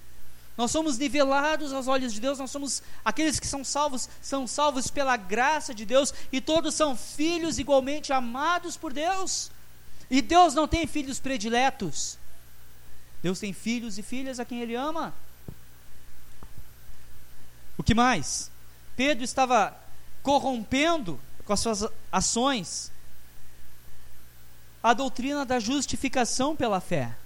[0.58, 4.88] Nós somos nivelados aos olhos de Deus, nós somos aqueles que são salvos, são salvos
[4.88, 9.52] pela graça de Deus, e todos são filhos igualmente amados por Deus.
[10.10, 12.18] E Deus não tem filhos prediletos.
[13.22, 15.14] Deus tem filhos e filhas a quem Ele ama.
[17.76, 18.50] O que mais?
[18.96, 19.76] Pedro estava
[20.24, 22.90] corrompendo com as suas ações
[24.82, 27.16] a doutrina da justificação pela fé.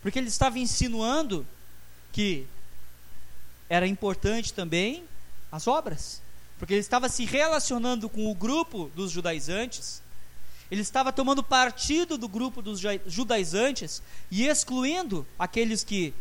[0.00, 1.46] Porque ele estava insinuando
[2.12, 2.46] que
[3.68, 5.04] era importante também
[5.50, 6.22] as obras,
[6.58, 10.02] porque ele estava se relacionando com o grupo dos judaizantes,
[10.70, 16.14] ele estava tomando partido do grupo dos judaizantes e excluindo aqueles que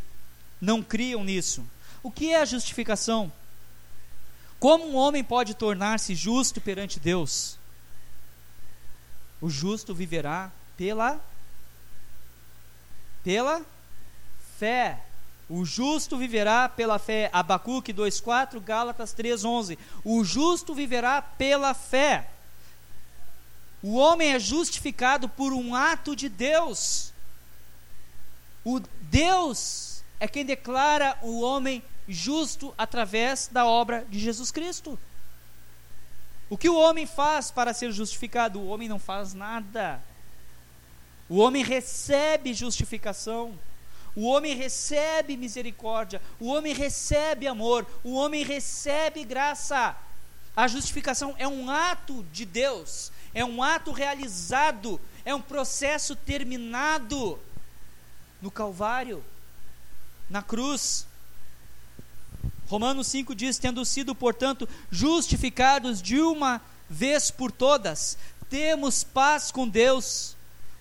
[0.60, 1.66] não criam nisso.
[2.04, 3.32] O que é a justificação?
[4.60, 7.58] Como um homem pode tornar-se justo perante Deus?
[9.40, 11.20] O justo viverá pela
[13.24, 13.66] pela
[14.58, 15.04] fé.
[15.54, 17.30] O justo viverá pela fé.
[17.34, 19.78] Abacuque 2:4, Gálatas 3:11.
[20.02, 22.30] O justo viverá pela fé.
[23.84, 27.12] O homem é justificado por um ato de Deus.
[28.64, 34.98] O Deus é quem declara o homem justo através da obra de Jesus Cristo.
[36.50, 38.58] O que o homem faz para ser justificado?
[38.58, 40.02] O homem não faz nada.
[41.28, 43.60] O homem recebe justificação.
[44.16, 49.96] O homem recebe misericórdia, o homem recebe amor, o homem recebe graça.
[50.56, 57.40] A justificação é um ato de Deus, é um ato realizado, é um processo terminado
[58.42, 59.24] no Calvário,
[60.30, 61.08] na cruz.
[62.68, 68.18] Romanos 5 diz: Tendo sido, portanto, justificados de uma vez por todas,
[68.50, 70.36] temos paz com Deus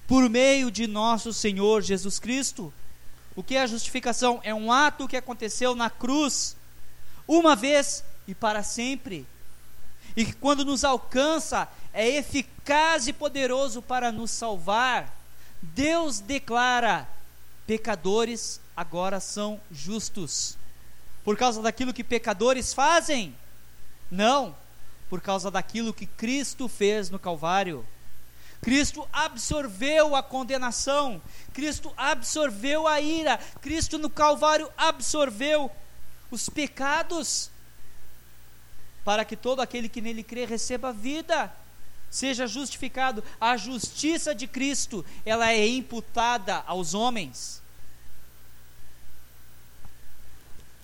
[0.08, 2.72] por meio de nosso Senhor Jesus Cristo
[3.40, 4.38] o que é a justificação?
[4.44, 6.54] É um ato que aconteceu na cruz,
[7.26, 9.26] uma vez e para sempre.
[10.14, 15.10] e que quando nos alcança é eficaz e poderoso para nos salvar,
[15.62, 17.08] Deus declara:
[17.66, 20.58] pecadores agora são justos.
[21.24, 23.34] Por causa daquilo que pecadores fazem?
[24.10, 24.54] Não,
[25.08, 27.86] por causa daquilo que Cristo fez no Calvário.
[28.60, 31.20] Cristo absorveu a condenação,
[31.52, 35.70] Cristo absorveu a ira, Cristo no Calvário absorveu
[36.30, 37.50] os pecados,
[39.02, 41.50] para que todo aquele que nele crê receba vida,
[42.10, 43.24] seja justificado.
[43.40, 47.62] A justiça de Cristo, ela é imputada aos homens.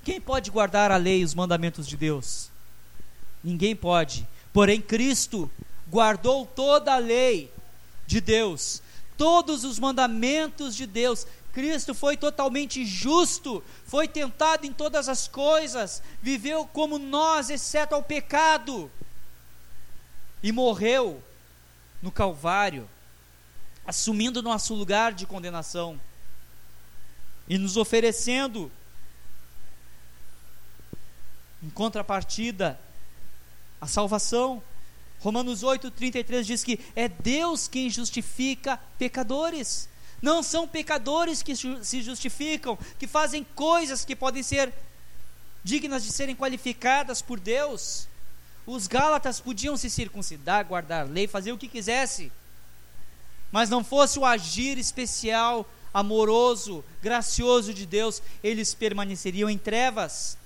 [0.03, 2.49] Quem pode guardar a lei e os mandamentos de Deus?
[3.45, 4.27] Ninguém pode.
[4.53, 5.51] Porém, Cristo
[5.89, 7.53] guardou toda a lei
[8.07, 8.83] de Deus,
[9.17, 11.27] todos os mandamentos de Deus.
[11.53, 18.03] Cristo foi totalmente justo, foi tentado em todas as coisas, viveu como nós, exceto ao
[18.03, 18.91] pecado,
[20.43, 21.23] e morreu
[22.03, 22.89] no Calvário,
[23.87, 25.99] assumindo nosso lugar de condenação
[27.49, 28.71] e nos oferecendo,
[31.63, 32.79] em contrapartida,
[33.81, 34.63] a salvação.
[35.27, 39.89] Romanos 8,33 diz que é Deus quem justifica pecadores.
[40.23, 44.73] Não são pecadores que se justificam, que fazem coisas que podem ser
[45.65, 48.07] dignas de serem qualificadas por Deus.
[48.65, 52.31] Os Gálatas podiam se circuncidar, guardar lei, fazer o que quisesse,
[53.51, 60.39] mas não fosse o agir especial, amoroso, gracioso de Deus, eles permaneceriam em trevas.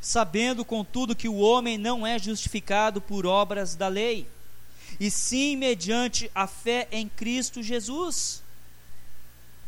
[0.00, 4.26] Sabendo, contudo, que o homem não é justificado por obras da lei,
[4.98, 8.42] e sim mediante a fé em Cristo Jesus.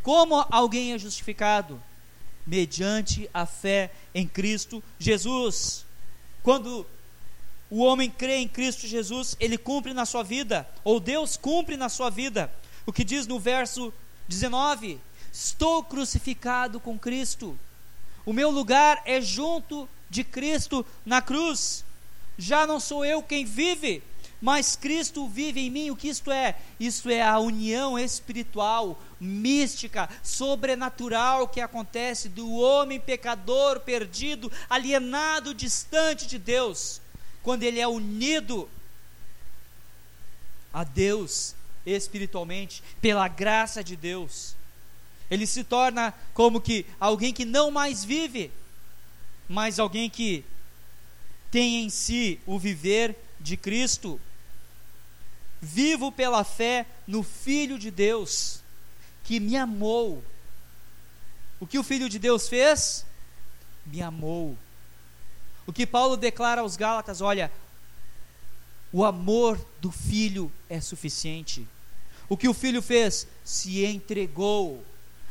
[0.02, 1.80] Como alguém é justificado?
[2.46, 5.84] Mediante a fé em Cristo Jesus.
[6.42, 6.86] Quando
[7.70, 11.88] o homem crê em Cristo Jesus, ele cumpre na sua vida, ou Deus cumpre na
[11.88, 12.52] sua vida.
[12.84, 13.92] O que diz no verso
[14.28, 14.98] 19:
[15.32, 17.56] Estou crucificado com Cristo,
[18.24, 21.82] o meu lugar é junto de Cristo na cruz.
[22.36, 24.02] Já não sou eu quem vive,
[24.42, 25.90] mas Cristo vive em mim.
[25.90, 26.58] O que isto é?
[26.78, 36.26] Isto é a união espiritual, mística, sobrenatural que acontece do homem pecador, perdido, alienado, distante
[36.26, 37.00] de Deus,
[37.42, 38.68] quando ele é unido
[40.74, 41.54] a Deus
[41.86, 44.54] espiritualmente, pela graça de Deus.
[45.30, 48.52] Ele se torna como que alguém que não mais vive,
[49.52, 50.42] mas alguém que
[51.50, 54.18] tem em si o viver de Cristo.
[55.60, 58.60] Vivo pela fé no Filho de Deus,
[59.22, 60.24] que me amou.
[61.60, 63.04] O que o Filho de Deus fez?
[63.84, 64.56] Me amou.
[65.66, 67.52] O que Paulo declara aos Gálatas: olha,
[68.90, 71.68] o amor do Filho é suficiente.
[72.26, 73.26] O que o Filho fez?
[73.44, 74.82] Se entregou.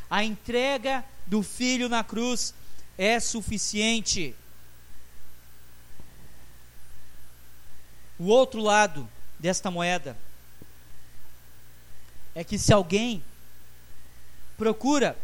[0.08, 2.54] A entrega do Filho na cruz
[3.02, 4.36] é suficiente.
[8.20, 10.16] O outro lado desta moeda
[12.36, 13.24] é que se alguém
[14.56, 15.18] procura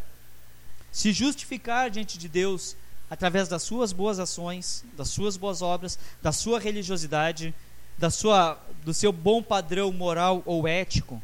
[0.92, 2.76] se justificar diante de Deus
[3.12, 7.54] através das suas boas ações, das suas boas obras, da sua religiosidade,
[7.96, 11.22] da sua, do seu bom padrão moral ou ético,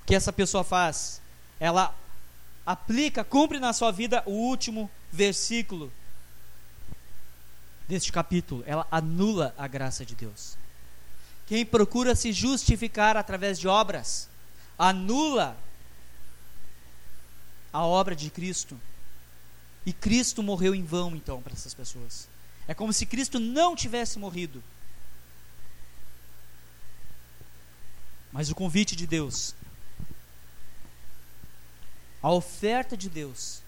[0.00, 1.20] o que essa pessoa faz?
[1.60, 1.94] Ela
[2.64, 5.92] aplica, cumpre na sua vida o último versículo
[7.88, 8.62] deste capítulo.
[8.66, 10.56] Ela anula a graça de Deus.
[11.46, 14.28] Quem procura se justificar através de obras,
[14.78, 15.56] anula
[17.72, 18.80] a obra de Cristo.
[19.84, 22.28] E Cristo morreu em vão, então, para essas pessoas.
[22.68, 24.62] É como se Cristo não tivesse morrido.
[28.32, 29.54] Mas o convite de Deus
[32.22, 33.60] a oferta de Deus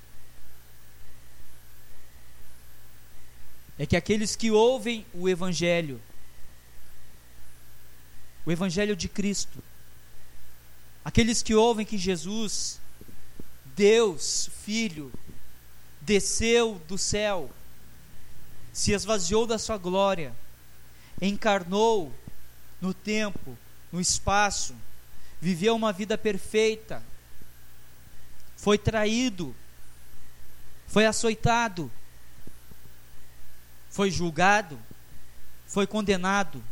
[3.76, 6.00] é que aqueles que ouvem o Evangelho,
[8.46, 9.62] o Evangelho de Cristo,
[11.04, 12.78] aqueles que ouvem que Jesus,
[13.74, 15.12] Deus, Filho,
[16.00, 17.50] desceu do céu,
[18.72, 20.32] se esvaziou da sua glória,
[21.20, 22.14] encarnou
[22.80, 23.58] no tempo,
[23.90, 24.76] no espaço,
[25.40, 27.02] viveu uma vida perfeita,
[28.64, 29.54] foi traído,
[30.86, 31.92] foi açoitado,
[33.90, 34.80] foi julgado,
[35.66, 36.64] foi condenado,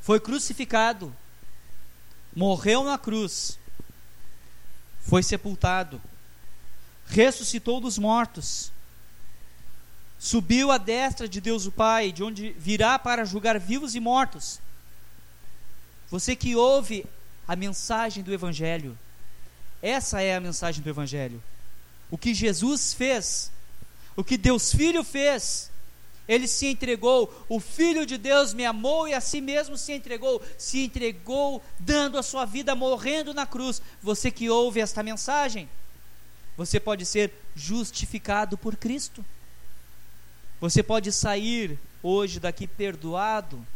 [0.00, 1.12] foi crucificado,
[2.32, 3.58] morreu na cruz,
[5.00, 6.00] foi sepultado,
[7.06, 8.70] ressuscitou dos mortos,
[10.16, 14.60] subiu à destra de Deus o Pai, de onde virá para julgar vivos e mortos.
[16.08, 17.04] Você que ouve
[17.48, 18.96] a mensagem do Evangelho,
[19.90, 21.42] essa é a mensagem do Evangelho.
[22.10, 23.52] O que Jesus fez,
[24.16, 25.70] o que Deus Filho fez,
[26.26, 30.42] ele se entregou, o Filho de Deus me amou e a si mesmo se entregou,
[30.56, 33.82] se entregou dando a sua vida, morrendo na cruz.
[34.02, 35.68] Você que ouve esta mensagem,
[36.56, 39.22] você pode ser justificado por Cristo.
[40.62, 43.66] Você pode sair hoje daqui perdoado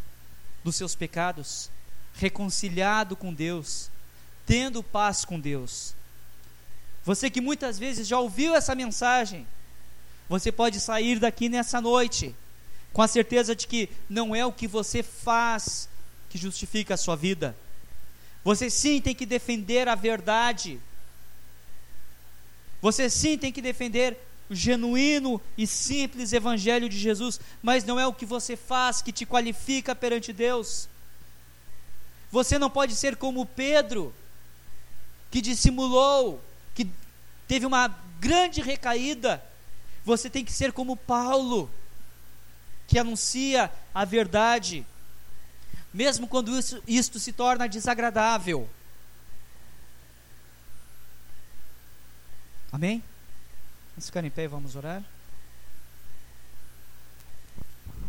[0.64, 1.70] dos seus pecados,
[2.14, 3.90] reconciliado com Deus,
[4.46, 5.97] tendo paz com Deus.
[7.08, 9.46] Você que muitas vezes já ouviu essa mensagem,
[10.28, 12.36] você pode sair daqui nessa noite
[12.92, 15.88] com a certeza de que não é o que você faz
[16.28, 17.56] que justifica a sua vida.
[18.44, 20.78] Você sim tem que defender a verdade.
[22.82, 24.18] Você sim tem que defender
[24.50, 29.12] o genuíno e simples evangelho de Jesus, mas não é o que você faz que
[29.12, 30.90] te qualifica perante Deus.
[32.30, 34.14] Você não pode ser como Pedro,
[35.30, 36.44] que dissimulou,
[36.78, 36.88] que
[37.48, 37.88] teve uma
[38.20, 39.42] grande recaída.
[40.04, 41.68] Você tem que ser como Paulo,
[42.86, 44.86] que anuncia a verdade,
[45.92, 48.70] mesmo quando isso, isto se torna desagradável.
[52.70, 53.02] Amém?
[53.90, 55.02] Vamos ficar em pé e vamos orar.